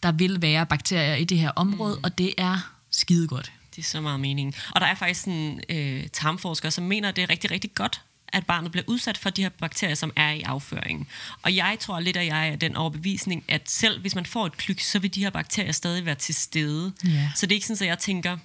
[0.02, 2.04] der vil være bakterier i det her område, mm.
[2.04, 3.52] og det er skidegodt.
[3.76, 4.54] Det er så meget meningen.
[4.74, 8.02] Og der er faktisk en øh, tarmforsker, som mener, at det er rigtig, rigtig godt,
[8.32, 11.06] at barnet bliver udsat for de her bakterier, som er i afføringen.
[11.42, 14.56] Og jeg tror lidt, at jeg er den overbevisning, at selv hvis man får et
[14.56, 16.92] klyks, så vil de her bakterier stadig være til stede.
[17.04, 17.30] Ja.
[17.36, 18.38] Så det er ikke sådan, at jeg tænker,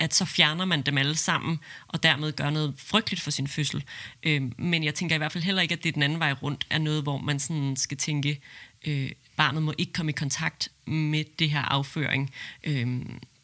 [0.00, 3.84] at så fjerner man dem alle sammen, og dermed gør noget frygteligt for sin fødsel.
[4.22, 6.32] Øh, men jeg tænker i hvert fald heller ikke, at det er den anden vej
[6.32, 8.40] rundt, er noget, hvor man sådan skal tænke,
[8.86, 12.30] øh, barnet må ikke komme i kontakt med det her afføring.
[12.64, 12.86] Øh,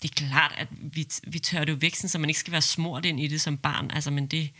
[0.03, 2.63] det er klart, at vi, vi tør det jo væk, så man ikke skal være
[2.63, 4.51] smurt ind i det som barn, altså, men det,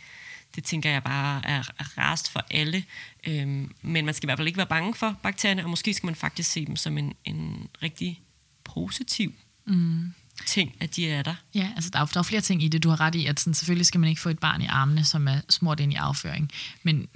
[0.55, 2.83] det tænker jeg bare er, er rest for alle.
[3.27, 6.07] Øhm, men man skal i hvert fald ikke være bange for bakterierne, og måske skal
[6.07, 8.21] man faktisk se dem som en, en rigtig
[8.63, 9.33] positiv
[9.65, 10.13] mm
[10.45, 11.35] ting, at de er der.
[11.55, 12.83] Ja, altså der er, der er flere ting i det.
[12.83, 15.03] Du har ret i, at sådan, selvfølgelig skal man ikke få et barn i armene,
[15.03, 16.51] som er smurt ind i afføring.
[16.83, 17.07] Men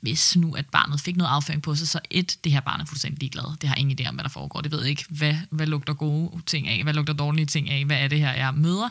[0.00, 2.84] hvis nu at barnet fik noget afføring på sig, så et, det her barn er
[2.84, 3.56] fuldstændig ligeglad.
[3.60, 4.60] Det har ingen idé om, hvad der foregår.
[4.60, 7.96] Det ved ikke, hvad, hvad lugter gode ting af, hvad lugter dårlige ting af, hvad
[7.96, 8.88] er det her, jeg møder.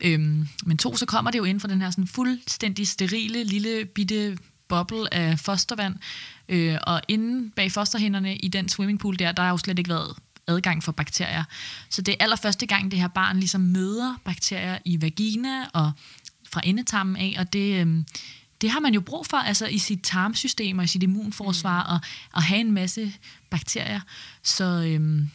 [0.00, 3.84] Øhm, men to, så kommer det jo ind fra den her sådan fuldstændig sterile, lille
[3.84, 4.38] bitte
[4.68, 5.96] boble af fostervand.
[6.48, 10.16] Øh, og inde bag fosterhænderne i den swimmingpool der, der har jo slet ikke været
[10.46, 11.44] adgang for bakterier.
[11.88, 15.92] Så det er allerførste gang, det her barn ligesom møder bakterier i vagina og
[16.52, 18.04] fra endetarmen af, og det, øhm,
[18.60, 21.90] det har man jo brug for altså i sit tarmsystem og i sit immunforsvar, mm.
[21.90, 22.00] og
[22.36, 23.12] at have en masse
[23.50, 24.00] bakterier.
[24.42, 25.30] Så øhm,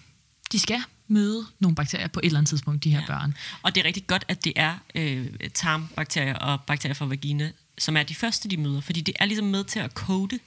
[0.52, 3.06] de skal møde nogle bakterier på et eller andet tidspunkt, de her ja.
[3.08, 3.38] børn.
[3.62, 7.98] Og det er rigtig godt, at det er øh, tarmbakterier og bakterier fra vagina, som
[7.98, 10.40] er de første, de møder, fordi det er ligesom med til at kode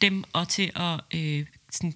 [0.00, 1.94] dem og til at øh, sådan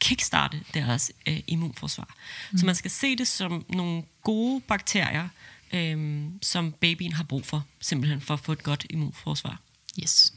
[0.00, 2.16] kickstarte deres øh, immunforsvar.
[2.52, 2.58] Mm.
[2.58, 5.28] Så man skal se det som nogle gode bakterier,
[5.72, 9.60] øh, som babyen har brug for, simpelthen for at få et godt immunforsvar.
[10.02, 10.32] Yes.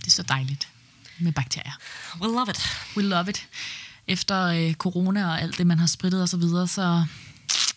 [0.00, 0.68] Det er så dejligt
[1.18, 1.72] med bakterier.
[2.20, 2.60] We love it.
[2.96, 3.48] We love it.
[4.06, 7.04] Efter øh, corona og alt det, man har spritet og så videre, så...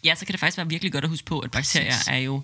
[0.03, 2.07] Ja, så kan det faktisk være virkelig godt at huske på, at bakterier Præcis.
[2.07, 2.43] er jo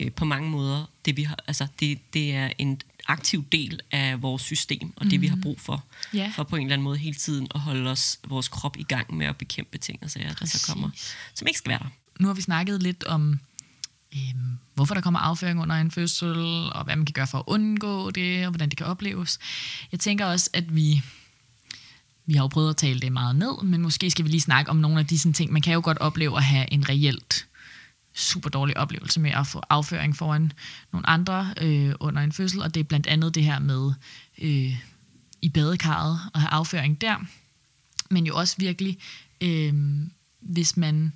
[0.00, 1.38] øh, på mange måder det, vi har...
[1.46, 5.10] Altså, det, det er en aktiv del af vores system, og mm.
[5.10, 5.42] det vi har mhm.
[5.42, 5.84] brug for,
[6.14, 6.34] yeah.
[6.34, 9.16] for på en eller anden måde hele tiden at holde os, vores krop i gang
[9.16, 10.90] med at bekæmpe ting og sager, der så kommer,
[11.34, 11.88] som ikke skal være der.
[12.20, 13.40] Nu har vi snakket lidt om
[14.14, 16.36] øhm, hvorfor der kommer afføring under en fødsel,
[16.72, 19.38] og hvad man kan gøre for at undgå det, og hvordan det kan opleves.
[19.92, 21.02] Jeg tænker også, at vi,
[22.26, 24.70] vi har jo prøvet at tale det meget ned, men måske skal vi lige snakke
[24.70, 25.52] om nogle af disse ting.
[25.52, 27.47] Man kan jo godt opleve at have en reelt
[28.18, 30.52] super dårlig oplevelse med at få afføring foran
[30.92, 33.92] nogle andre øh, under en fødsel, og det er blandt andet det her med
[34.42, 34.76] øh,
[35.42, 37.16] i badekarret at have afføring der,
[38.10, 38.98] men jo også virkelig,
[39.40, 39.74] øh,
[40.40, 41.12] hvis man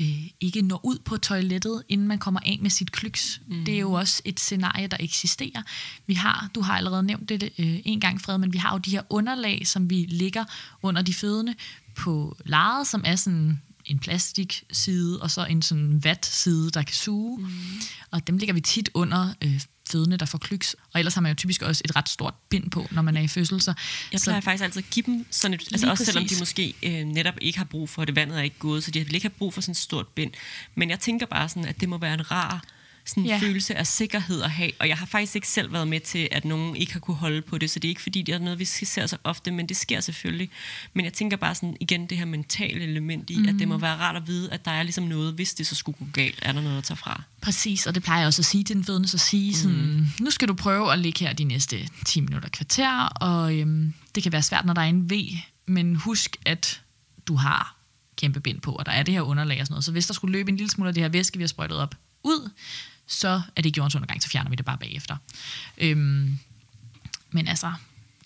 [0.00, 3.40] øh, ikke når ud på toilettet, inden man kommer af med sit klyks.
[3.46, 3.64] Mm.
[3.64, 5.62] Det er jo også et scenarie, der eksisterer.
[6.06, 8.78] Vi har, du har allerede nævnt det øh, en gang, Fred, men vi har jo
[8.78, 10.44] de her underlag, som vi ligger
[10.82, 11.54] under de fødende
[11.96, 17.38] på lejet, som er sådan en plastikside, og så en sådan vat-side, der kan suge.
[17.40, 17.50] Mm.
[18.10, 19.60] Og dem ligger vi tit under øh,
[19.90, 20.76] fødende, der får klyks.
[20.94, 23.20] Og ellers har man jo typisk også et ret stort bind på, når man er
[23.20, 23.60] i fødsel.
[23.60, 23.74] Så,
[24.12, 26.06] jeg plejer så, faktisk altid at give dem sådan et, altså også præcis.
[26.14, 28.90] selvom de måske øh, netop ikke har brug for det, vandet er ikke gået, så
[28.90, 30.32] de vil ikke have brug for sådan et stort bind.
[30.74, 32.64] Men jeg tænker bare sådan, at det må være en rar
[33.10, 33.38] sådan en ja.
[33.38, 34.70] følelse af sikkerhed at have.
[34.78, 37.42] Og jeg har faktisk ikke selv været med til, at nogen ikke har kunne holde
[37.42, 39.68] på det, så det er ikke fordi, det er noget, vi ser så ofte, men
[39.68, 40.50] det sker selvfølgelig.
[40.94, 43.48] Men jeg tænker bare sådan, igen, det her mentale element i, mm.
[43.48, 43.82] at det må mhm.
[43.82, 46.38] være rart at vide, at der er ligesom noget, hvis det så skulle gå galt,
[46.42, 47.22] er der noget at tage fra.
[47.40, 50.06] Præcis, og det plejer jeg også at sige til den fødende, så sige sådan, mm.
[50.20, 54.22] nu skal du prøve at ligge her de næste 10 minutter kvarter, og øhm, det
[54.22, 55.14] kan være svært, når der er en V,
[55.66, 56.80] men husk, at
[57.26, 57.76] du har
[58.16, 59.84] kæmpe bind på, og der er det her underlag og sådan noget.
[59.84, 61.78] Så hvis der skulle løbe en lille smule af det her væske, vi har sprøjtet
[61.78, 62.50] op, ud,
[63.10, 65.16] så er det jordens undergang, så fjerner vi det bare bagefter.
[65.78, 66.38] Øhm,
[67.30, 67.72] men altså,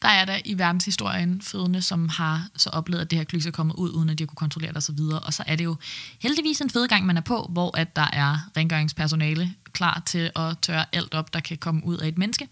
[0.03, 3.51] der er der i verdenshistorien fødende, som har så oplevet, at det her klys er
[3.51, 4.99] kommet ud, uden at de kunne kontrollere det osv.
[5.01, 5.77] Og så er det jo
[6.19, 10.85] heldigvis en fødegang, man er på, hvor at der er rengøringspersonale klar til at tørre
[10.93, 12.49] alt op, der kan komme ud af et menneske.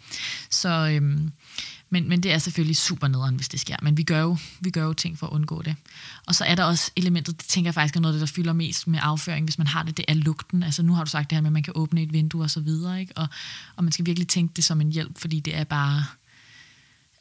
[0.50, 1.32] Så, øhm,
[1.90, 3.76] men, men det er selvfølgelig super nederen, hvis det sker.
[3.82, 5.76] Men vi gør, jo, vi gør jo ting for at undgå det.
[6.26, 8.34] Og så er der også elementet, det tænker jeg faktisk er noget af det, der
[8.34, 10.62] fylder mest med afføring, hvis man har det, det er lugten.
[10.62, 12.50] Altså nu har du sagt det her med, at man kan åbne et vindue og
[12.50, 13.12] så videre, ikke?
[13.16, 13.28] Og,
[13.76, 16.04] og man skal virkelig tænke det som en hjælp, fordi det er bare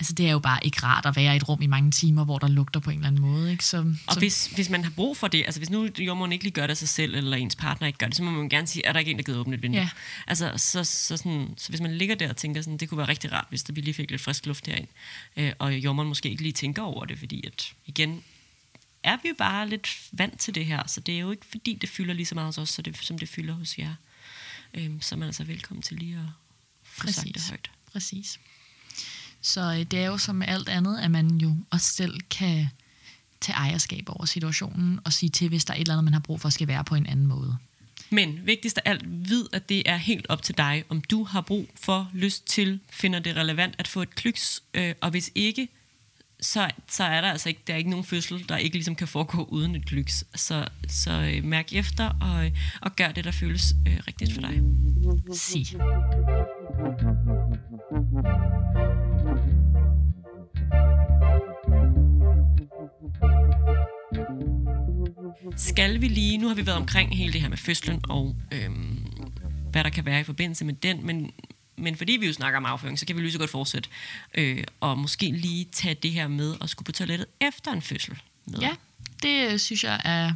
[0.01, 2.25] altså det er jo bare ikke rart at være i et rum i mange timer,
[2.25, 3.51] hvor der lugter på en eller anden måde.
[3.51, 3.65] Ikke?
[3.65, 3.77] Så,
[4.07, 4.19] og så...
[4.19, 6.77] Hvis, hvis man har brug for det, altså hvis nu jordmoren ikke lige gør det
[6.77, 8.99] sig selv, eller ens partner ikke gør det, så må man gerne sige, er der
[8.99, 9.81] ikke en, der gider åbne et vindue?
[9.81, 9.89] Ja.
[10.27, 13.07] Altså, så, så, sådan, så hvis man ligger der og tænker, sådan, det kunne være
[13.07, 14.87] rigtig rart, hvis der lige fik lidt frisk luft herind,
[15.37, 18.23] øh, og jordmoren måske ikke lige tænker over det, fordi at, igen,
[19.03, 21.77] er vi jo bare lidt vant til det her, så det er jo ikke fordi,
[21.81, 23.95] det fylder lige så meget hos os, så det, som det fylder hos jer.
[24.73, 26.25] Øh, så er man altså velkommen til lige at
[26.83, 27.15] få Præcis.
[27.15, 27.71] sagt det højt.
[27.91, 28.39] Præcis.
[29.41, 32.67] Så øh, det er jo som med alt andet, at man jo også selv kan
[33.41, 36.19] tage ejerskab over situationen og sige til, hvis der er et eller andet, man har
[36.19, 37.57] brug for, skal være på en anden måde.
[38.09, 41.41] Men vigtigst af alt, vid, at det er helt op til dig, om du har
[41.41, 45.67] brug for, lyst til, finder det relevant at få et klyks, øh, og hvis ikke,
[46.39, 49.07] så, så er der altså ikke, der er ikke nogen fødsel, der ikke ligesom kan
[49.07, 50.23] foregå uden et klyks.
[50.35, 54.41] Så, så øh, mærk efter og, øh, og gør det, der føles øh, rigtigt for
[54.41, 54.61] dig.
[55.33, 55.65] Sig.
[65.57, 69.05] Skal vi lige, nu har vi været omkring hele det her med fødslen og øhm,
[69.71, 71.31] hvad der kan være i forbindelse med den, men
[71.75, 73.89] men fordi vi jo snakker om afføring, så kan vi lige så godt fortsætte.
[74.35, 78.21] Øh, og måske lige tage det her med at skulle på toilettet efter en fødsel.
[78.45, 78.59] Med.
[78.59, 78.71] Ja,
[79.23, 80.33] det øh, synes jeg er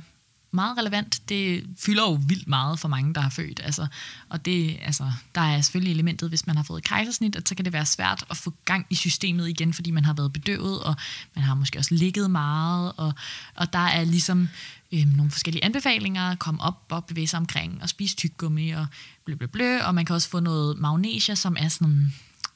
[0.56, 1.30] meget relevant.
[1.30, 3.62] Det fylder jo vildt meget for mange, der har født.
[3.64, 3.88] Altså,
[4.30, 7.66] og det, altså, der er selvfølgelig elementet, hvis man har fået kejsersnit, at så kan
[7.66, 10.95] det være svært at få gang i systemet igen, fordi man har været bedøvet, og
[11.36, 13.14] man har måske også ligget meget, og,
[13.56, 14.49] og der er ligesom
[14.91, 18.88] øh, nogle forskellige anbefalinger, komme op og bevæge sig omkring, og spise tyggegummi, og
[19.26, 22.14] blø, blø, blø, og man kan også få noget magnesia, som er sådan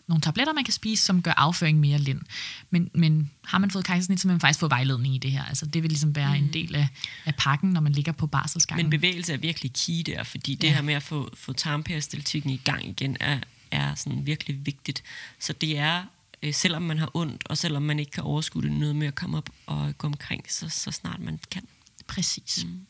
[0.10, 2.22] nogle tabletter, man kan spise, som gør afføring mere lind.
[2.70, 5.43] Men, men har man fået kejsersnit, så vil man faktisk få vejledning i det her.
[5.43, 6.43] Altså, det vil ligesom være mm.
[6.43, 6.88] en del af,
[7.26, 8.86] af pakken, når man ligger på barselsgangen.
[8.86, 10.74] Men bevægelse er virkelig key der, fordi det ja.
[10.74, 13.39] her med at få, få tarmperistaltikken i gang igen, er,
[13.72, 15.03] er sådan virkelig vigtigt.
[15.39, 16.03] Så det er,
[16.43, 19.16] øh, selvom man har ondt, og selvom man ikke kan overskue det, noget med at
[19.16, 21.64] komme op og gå omkring, så, så snart man kan.
[22.07, 22.66] Præcis.
[22.66, 22.86] Mm.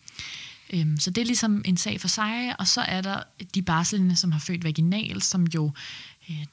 [0.74, 3.24] Øhm, så det er ligesom en sag for sig, og så er der
[3.56, 5.72] de barslende, som har født vaginal, som jo,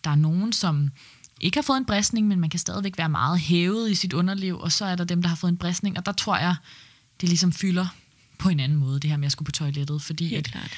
[0.05, 0.91] der er nogen, som
[1.41, 4.59] ikke har fået en bristning, men man kan stadigvæk være meget hævet i sit underliv,
[4.59, 6.55] og så er der dem, der har fået en bristning, og der tror jeg,
[7.21, 7.87] det ligesom fylder
[8.39, 10.71] på en anden måde, det her med at skulle på toilettet, fordi Helt at, klart.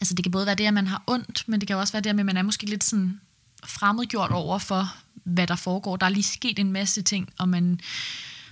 [0.00, 2.02] altså det kan både være det, at man har ondt, men det kan også være
[2.02, 3.20] det, at man er måske lidt sådan
[3.64, 5.96] fremmedgjort over for, hvad der foregår.
[5.96, 7.80] Der er lige sket en masse ting, og man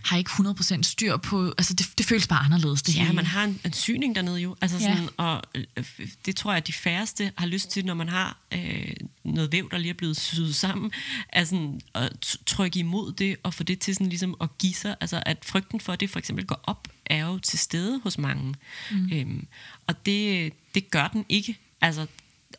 [0.04, 3.14] har ikke 100% styr på, altså det, det føles bare anderledes det Ja, hele.
[3.14, 4.56] man har en, en syning dernede jo.
[4.60, 4.94] Altså Ja.
[4.94, 5.84] sådan, og øh,
[6.26, 8.92] det tror jeg, at de færreste har lyst til, når man har øh,
[9.24, 10.92] noget væv, der lige er blevet syet sammen,
[11.28, 14.96] er sådan, at trykke imod det, og få det til sådan ligesom at give sig.
[15.00, 18.18] Altså at frygten for, at det for eksempel går op, er jo til stede hos
[18.18, 18.54] mange.
[18.90, 19.10] Mm.
[19.12, 19.46] Øhm,
[19.86, 21.58] og det, det gør den ikke.
[21.80, 22.06] Altså,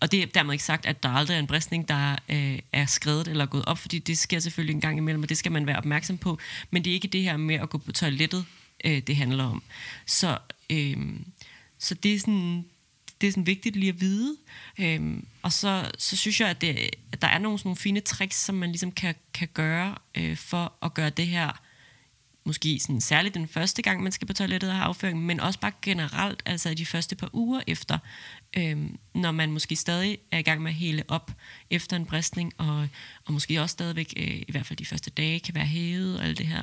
[0.01, 2.85] og det er dermed ikke sagt, at der aldrig er en bristning, der øh, er
[2.85, 5.67] skrevet eller gået op, fordi det sker selvfølgelig en gang imellem, og det skal man
[5.67, 6.39] være opmærksom på.
[6.71, 8.45] Men det er ikke det her med at gå på toilettet,
[8.85, 9.63] øh, det handler om.
[10.05, 10.37] Så,
[10.69, 10.97] øh,
[11.79, 12.65] så det er sådan
[13.21, 14.37] det er sådan vigtigt lige at vide.
[14.79, 17.99] Øhm, og så, så synes jeg, at, det, at der er nogle, sådan nogle fine
[17.99, 21.61] tricks, som man ligesom kan, kan gøre øh, for at gøre det her
[22.45, 25.59] måske sådan, særligt den første gang, man skal på toilettet og have afføring, men også
[25.59, 27.97] bare generelt, altså de første par uger efter,
[28.55, 31.31] øhm, når man måske stadig er i gang med at hele op
[31.69, 32.87] efter en bristning, og,
[33.25, 36.25] og måske også stadigvæk, øh, i hvert fald de første dage, kan være hævet og
[36.25, 36.61] alt det her.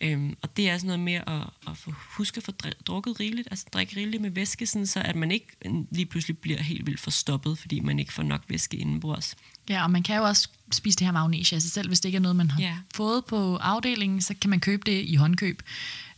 [0.00, 2.52] Øhm, og det er sådan noget med at, at få, huske at få
[2.86, 5.46] drukket rigeligt, altså drikke rigeligt med væske, sådan, så at man ikke
[5.90, 9.36] lige pludselig bliver helt vildt forstoppet, fordi man ikke får nok væske indenbords.
[9.68, 12.08] Ja, og man kan jo også spise det her magnesia af sig selv, hvis det
[12.08, 12.76] ikke er noget, man har Ja.
[12.94, 15.62] fået på afdelingen, så kan man købe det i håndkøb.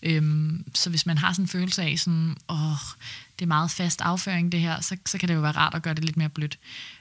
[0.05, 2.59] Øhm, så hvis man har sådan en følelse af, sådan, åh,
[3.39, 5.83] det er meget fast afføring det her, så, så kan det jo være rart at
[5.83, 6.59] gøre det lidt mere blødt.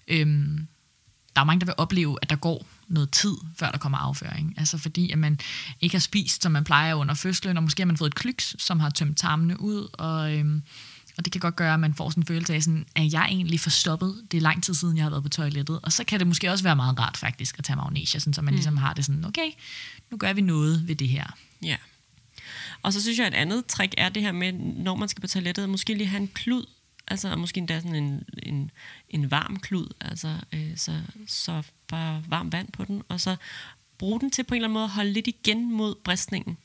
[0.08, 0.68] Øhm,
[1.36, 4.54] der er mange, der vil opleve, at der går noget tid, før der kommer afføring.
[4.58, 5.40] Altså fordi, at man
[5.82, 8.56] ikke har spist, som man plejer under fødslen, og måske har man fået et klyks,
[8.60, 10.64] som har tømt tarmene ud, og, øhm,
[11.18, 13.26] og det kan godt gøre, at man får sådan en følelse af, sådan, at jeg
[13.26, 14.22] egentlig forstoppet.
[14.32, 15.80] Det er lang tid siden, jeg har været på toilettet.
[15.84, 18.42] Og så kan det måske også være meget rart faktisk at tage magnesia, sådan, så
[18.42, 18.56] man mm.
[18.56, 19.50] ligesom har det sådan, okay,
[20.12, 21.26] nu gør vi noget ved det her.
[21.64, 21.76] Ja.
[22.84, 25.22] Og så synes jeg, at et andet trick er det her med, når man skal
[25.22, 26.66] på toilettet, måske lige have en klud.
[27.08, 28.72] Altså måske endda sådan en, en,
[29.10, 29.88] en varm klud.
[30.02, 33.04] Altså, øh, så, så bare varmt vand på den.
[33.08, 33.36] Og så
[33.98, 36.58] bruge den til på en eller anden måde at holde lidt igen mod bristningen.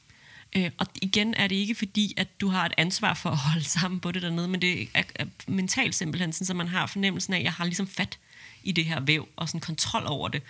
[0.57, 3.65] Øh, og igen er det ikke fordi, at du har et ansvar for at holde
[3.65, 7.35] sammen på det dernede, men det er, er mentalt simpelthen, sådan, så man har fornemmelsen
[7.35, 8.19] af, at jeg har ligesom fat
[8.63, 10.43] i det her væv, og sådan kontrol over det.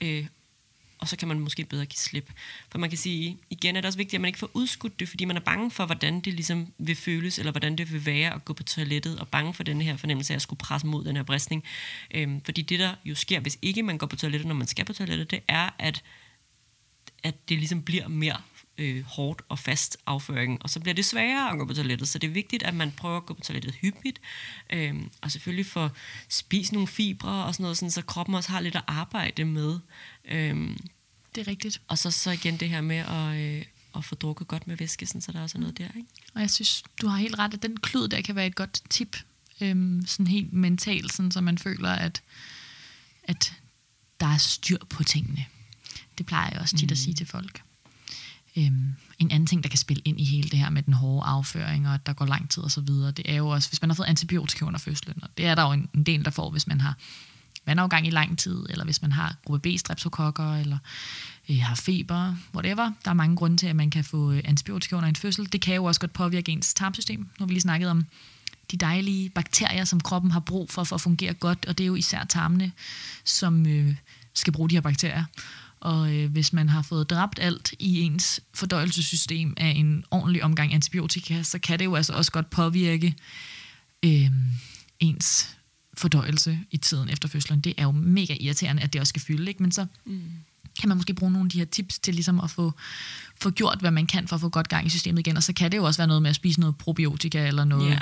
[0.00, 0.26] Øh,
[0.98, 2.32] og så kan man måske bedre give slip.
[2.70, 5.08] For man kan sige, igen er det også vigtigt, at man ikke får udskudt det,
[5.08, 8.34] fordi man er bange for, hvordan det ligesom vil føles, eller hvordan det vil være
[8.34, 11.04] at gå på toilettet, og bange for den her fornemmelse af at skulle presse mod
[11.04, 11.64] den her bristning.
[12.14, 14.84] Øhm, fordi det, der jo sker, hvis ikke man går på toilettet, når man skal
[14.84, 16.02] på toilettet, det er, at,
[17.22, 18.36] at det ligesom bliver mere
[18.78, 22.08] øh, hårdt og fast afføring, og så bliver det sværere at gå på toilettet.
[22.08, 24.20] Så det er vigtigt, at man prøver at gå på toilettet hyppigt,
[24.70, 25.88] øh, og selvfølgelig få
[26.28, 29.78] spist nogle fibre og sådan noget, sådan, så kroppen også har lidt at arbejde med.
[30.24, 30.70] Øh,
[31.34, 31.80] Det er rigtigt.
[31.88, 33.64] og så, så igen det her med at, øh,
[33.96, 35.88] at få drukket godt med væske, sådan, så der også er noget der.
[35.96, 36.08] Ikke?
[36.34, 38.82] Og jeg synes, du har helt ret, at den klud der kan være et godt
[38.90, 39.16] tip.
[39.60, 42.22] Øhm, sådan helt mentalt, sådan, så man føler, at,
[43.24, 43.54] at
[44.20, 45.44] der er styr på tingene.
[46.18, 47.62] Det plejer jeg også tit at sige til folk.
[48.58, 51.26] Øhm, en anden ting, der kan spille ind i hele det her med den hårde
[51.26, 53.82] afføring, og at der går lang tid og så videre, det er jo også, hvis
[53.82, 56.30] man har fået antibiotika under fødslen, og det er der jo en, en del, der
[56.30, 56.94] får, hvis man har
[57.66, 60.78] vandafgang i lang tid, eller hvis man har gruppe B streptokokker, eller
[61.50, 62.92] øh, har feber, whatever.
[63.04, 65.52] Der er mange grunde til, at man kan få øh, antibiotika under en fødsel.
[65.52, 67.20] Det kan jo også godt påvirke ens tarmsystem.
[67.20, 68.06] Nu har vi lige snakket om
[68.70, 71.88] de dejlige bakterier, som kroppen har brug for, for at fungere godt, og det er
[71.88, 72.72] jo især tarmene,
[73.24, 73.94] som øh,
[74.34, 75.24] skal bruge de her bakterier.
[75.84, 80.74] Og øh, hvis man har fået dræbt alt i ens fordøjelsessystem af en ordentlig omgang
[80.74, 83.14] antibiotika, så kan det jo altså også godt påvirke
[84.04, 84.30] øh,
[85.00, 85.56] ens
[85.96, 87.60] fordøjelse i tiden efter fødslen.
[87.60, 89.62] Det er jo mega irriterende, at det også skal fylde, ikke?
[89.62, 90.20] Men så mm.
[90.80, 92.72] kan man måske bruge nogle af de her tips til ligesom at få,
[93.40, 95.36] få gjort, hvad man kan for at få godt gang i systemet igen.
[95.36, 98.00] Og så kan det jo også være noget med at spise noget probiotika eller noget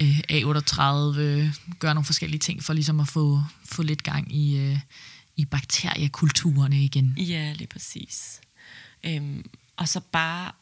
[0.00, 0.20] yeah.
[0.32, 4.58] øh, A38, øh, gøre nogle forskellige ting for ligesom at få, få lidt gang i,
[4.58, 4.78] øh,
[5.38, 7.14] i bakteriekulturerne igen.
[7.16, 8.40] Ja, lige præcis.
[9.04, 10.52] Øhm, og så bare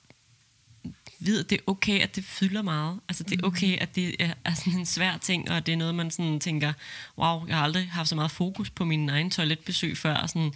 [1.19, 3.01] ved, at det er okay, at det fylder meget.
[3.09, 3.49] Altså det er mm.
[3.49, 6.73] okay, at det er sådan en svær ting, og det er noget, man sådan tænker,
[7.19, 10.15] wow, jeg har aldrig haft så meget fokus på min egen toiletbesøg før.
[10.15, 10.53] Og sådan,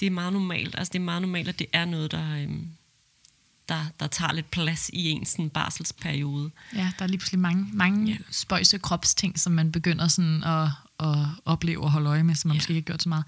[0.00, 0.74] det er meget normalt.
[0.78, 2.68] Altså det er meget normalt, at det er noget, der, øhm,
[3.68, 6.50] der, der tager lidt plads i ens sådan, barselsperiode.
[6.74, 8.16] Ja, der er lige pludselig mange, mange ja.
[8.30, 10.68] spøjse kropsting, som man begynder sådan at,
[11.00, 12.58] at opleve og holde øje med, som man ja.
[12.58, 13.24] måske ikke har gjort så meget.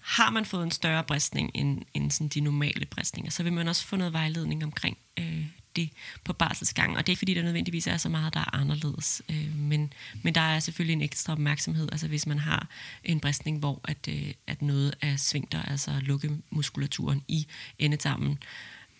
[0.00, 3.68] Har man fået en større bristning end, end sådan de normale bristninger, så vil man
[3.68, 5.46] også få noget vejledning omkring øh,
[5.76, 5.90] det
[6.24, 6.96] på barselsgangen.
[6.96, 9.22] Og det er ikke fordi, der nødvendigvis er så meget, der er anderledes.
[9.30, 12.68] Øh, men, men der er selvfølgelig en ekstra opmærksomhed, altså hvis man har
[13.04, 17.46] en bristning, hvor at, øh, at noget af svingter, altså lukkemuskulaturen i
[17.78, 18.38] endetarmen,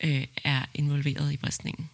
[0.05, 1.91] øh, er involveret i bristningen.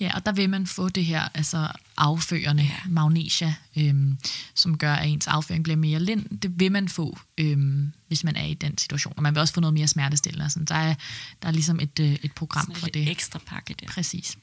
[0.00, 2.76] Ja, og der vil man få det her altså afførende ja.
[2.88, 4.16] magnesia, øhm,
[4.54, 6.38] som gør, at ens afføring bliver mere lind.
[6.38, 9.14] Det vil man få, øhm, hvis man er i den situation.
[9.16, 10.44] Og man vil også få noget mere smertestillende.
[10.44, 10.94] Altså, der, er,
[11.42, 13.10] der er ligesom et, øh, et program Sådan for det.
[13.10, 13.86] ekstra pakke der.
[13.86, 14.38] Præcis.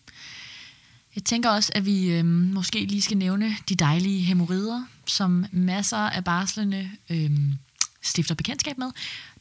[1.16, 5.98] Jeg tænker også, at vi øhm, måske lige skal nævne de dejlige hemorrider, som masser
[5.98, 7.54] af barslende øhm,
[8.02, 8.88] stifter bekendtskab med.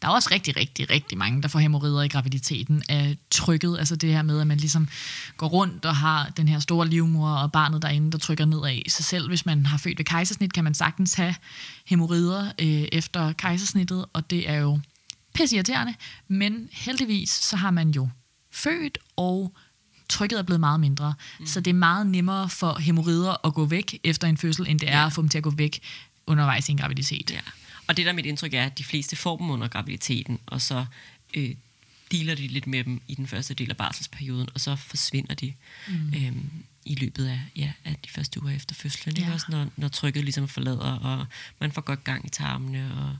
[0.02, 3.78] Der er også rigtig, rigtig, rigtig mange, der får hemorrider i graviditeten af trykket.
[3.78, 4.88] Altså det her med, at man ligesom
[5.36, 8.90] går rundt og har den her store livmor og barnet derinde, der trykker nedad.
[8.90, 11.34] Så selv hvis man har født ved kejsersnit, kan man sagtens have
[11.86, 14.80] hemorrider øh, efter kejsersnittet, og det er jo
[15.34, 15.94] pissirriterende.
[16.28, 18.08] Men heldigvis, så har man jo
[18.52, 19.54] født, og
[20.08, 21.14] trykket er blevet meget mindre.
[21.40, 21.46] Mm.
[21.46, 24.88] Så det er meget nemmere for hemorrider at gå væk efter en fødsel, end det
[24.88, 25.06] er ja.
[25.06, 25.80] at få dem til at gå væk
[26.26, 27.30] undervejs i en graviditet.
[27.30, 27.40] Ja.
[27.88, 30.86] Og det der mit indtryk er, at de fleste får dem under graviditeten, og så
[31.34, 31.54] øh,
[32.12, 35.54] dealer de lidt med dem i den første del af barselsperioden, og så forsvinder de
[35.88, 36.12] mm.
[36.16, 36.50] øhm,
[36.84, 39.16] i løbet af, ja, af de første uger efter fødslen.
[39.16, 39.32] Ja.
[39.32, 41.26] Også når, når trykket ligesom forlader, og
[41.60, 43.16] man får godt gang i tarmene, og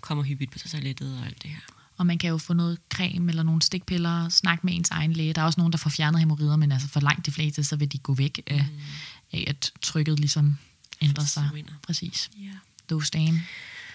[0.00, 1.60] kommer hyppigt på toilettet og alt det her.
[1.96, 5.32] Og man kan jo få noget creme eller nogle stikpiller, snakke med ens egen læge.
[5.32, 7.76] Der er også nogen, der får fjernet hemorrider, men altså for langt de fleste, så
[7.76, 9.38] vil de gå væk af, mm.
[9.38, 10.58] af at trykket ligesom
[11.00, 11.50] ændrer sig.
[11.82, 12.30] Præcis.
[12.40, 12.54] Yeah.
[12.88, 13.40] Those damn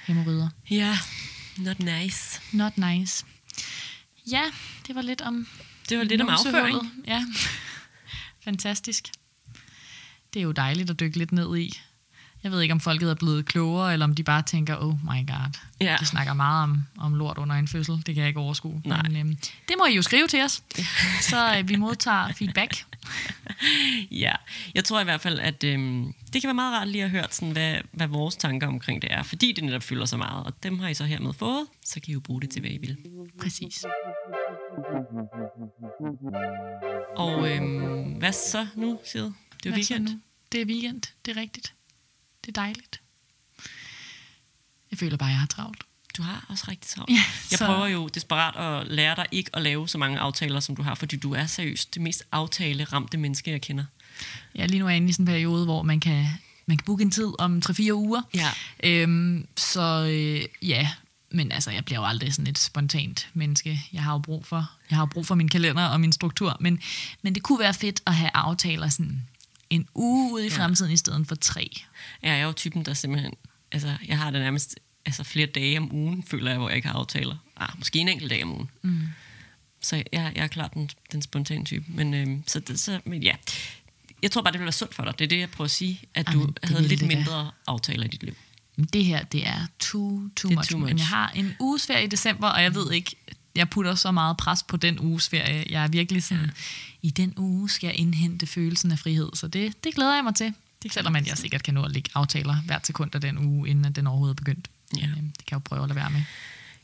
[0.09, 0.49] hemorrider.
[0.69, 0.97] Ja, yeah.
[1.57, 2.41] not nice.
[2.51, 3.25] Not nice.
[4.27, 4.43] Ja,
[4.87, 5.47] det var lidt om...
[5.89, 7.03] Det var lidt om afføring.
[7.07, 7.25] Ja,
[8.45, 9.07] fantastisk.
[10.33, 11.79] Det er jo dejligt at dykke lidt ned i.
[12.43, 15.27] Jeg ved ikke, om folket er blevet klogere, eller om de bare tænker, oh my
[15.27, 15.97] god, ja.
[15.99, 17.95] de snakker meget om, om lort under en fødsel.
[17.95, 18.81] Det kan jeg ikke overskue.
[18.85, 19.01] Nej.
[19.03, 19.35] Men øhm,
[19.67, 20.63] det må I jo skrive til os,
[21.21, 22.85] så øh, vi modtager feedback.
[24.23, 24.31] ja,
[24.75, 27.25] jeg tror i hvert fald, at øhm, det kan være meget rart lige at høre,
[27.31, 30.63] sådan, hvad, hvad vores tanker omkring det er, fordi det netop fylder så meget, og
[30.63, 32.77] dem har I så hermed fået, så kan I jo bruge det til, hvad I
[32.77, 32.97] vil.
[33.41, 33.85] Præcis.
[37.15, 39.33] Og øhm, hvad så nu, du?
[39.63, 40.21] Det er weekend.
[40.51, 41.73] Det er weekend, det er rigtigt.
[42.45, 43.01] Det er dejligt.
[44.91, 45.83] Jeg føler bare, at jeg har travlt.
[46.17, 47.11] Du har også rigtig travlt.
[47.11, 50.75] Ja, jeg prøver jo desperat at lære dig ikke at lave så mange aftaler, som
[50.75, 53.85] du har, fordi du er seriøst det mest aftale-ramte menneske, jeg kender.
[54.55, 56.27] Ja, lige nu er jeg inde i sådan en periode, hvor man kan,
[56.65, 58.21] man kan booke en tid om 3-4 uger.
[58.33, 58.49] Ja.
[58.83, 60.89] Øhm, så øh, ja,
[61.31, 63.81] men altså, jeg bliver jo aldrig sådan et spontant menneske.
[63.93, 66.57] Jeg har jo brug for, jeg har jo brug for min kalender og min struktur.
[66.59, 66.81] Men,
[67.21, 69.21] men det kunne være fedt at have aftaler sådan
[69.69, 70.93] en uge ude i fremtiden ja.
[70.93, 71.71] i stedet for tre.
[72.23, 73.33] Ja, jeg er jo typen, der simpelthen...
[73.71, 76.87] Altså, jeg har det nærmest altså, flere dage om ugen, føler jeg, hvor jeg ikke
[76.87, 77.35] har aftaler.
[77.57, 78.69] Ah, måske en enkelt dag om ugen.
[78.81, 79.07] Mm.
[79.81, 81.85] Så jeg, jeg er klart den, den spontane type.
[81.87, 83.35] Men, øhm, så, det, så, men ja,
[84.21, 85.19] jeg tror bare, det ville være sundt for dig.
[85.19, 87.49] Det er det, jeg prøver at sige, at Amen, du havde lidt mindre da.
[87.67, 88.35] aftaler i dit liv.
[88.93, 90.69] Det her, det er too, too, det much.
[90.71, 90.89] too much.
[90.89, 93.15] Men jeg har en uges ferie i december, og jeg ved ikke,
[93.59, 95.65] jeg putter så meget pres på den uges ferie.
[95.69, 96.51] Jeg er virkelig sådan, ja.
[97.01, 99.29] i den uge skal jeg indhente følelsen af frihed.
[99.33, 100.53] Så det, det glæder jeg mig til.
[100.83, 103.93] Det Selvom jeg sikkert kan nå at lægge aftaler hver sekund af den uge, inden
[103.93, 104.69] den overhovedet er begyndt.
[104.97, 105.07] Ja.
[105.07, 106.21] Men, øhm, det kan jeg jo prøve at lade være med.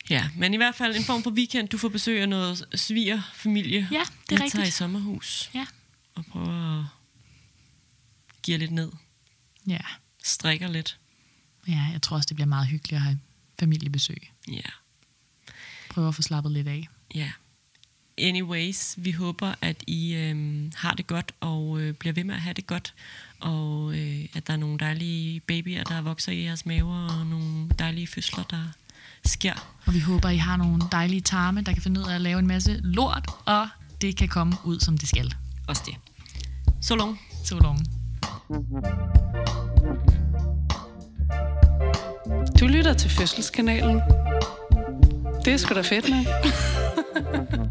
[0.09, 1.67] Ja, men i hvert fald en form for weekend.
[1.67, 3.87] Du får besøg af noget sviger familie.
[3.91, 4.51] Ja, det er rigtigt.
[4.51, 5.49] tager i sommerhus.
[5.53, 5.65] Ja.
[6.15, 6.85] Og prøver at
[8.43, 8.91] give lidt ned.
[9.67, 9.79] Ja.
[10.23, 10.97] Strikker lidt.
[11.67, 13.19] Ja, jeg tror også, det bliver meget hyggeligt at have
[13.59, 14.31] familiebesøg.
[14.47, 14.69] Ja.
[15.95, 16.87] Prøve at få slappet lidt af.
[17.15, 17.31] Ja.
[18.17, 22.41] Anyways, vi håber, at I øh, har det godt og øh, bliver ved med at
[22.41, 22.93] have det godt.
[23.39, 27.69] Og øh, at der er nogle dejlige babyer, der vokser i jeres maver, og nogle
[27.79, 28.63] dejlige fødsler, der
[29.25, 29.75] sker.
[29.85, 32.39] Og vi håber, I har nogle dejlige tarme, der kan finde ud af at lave
[32.39, 33.67] en masse lort, og
[34.01, 35.33] det kan komme ud, som det skal.
[35.67, 35.95] Også det.
[36.81, 37.21] Så long.
[37.43, 37.79] Så long.
[42.59, 44.01] Du lytter til Fødselskanalen.
[45.45, 46.25] Det er sgu da fedt, nok.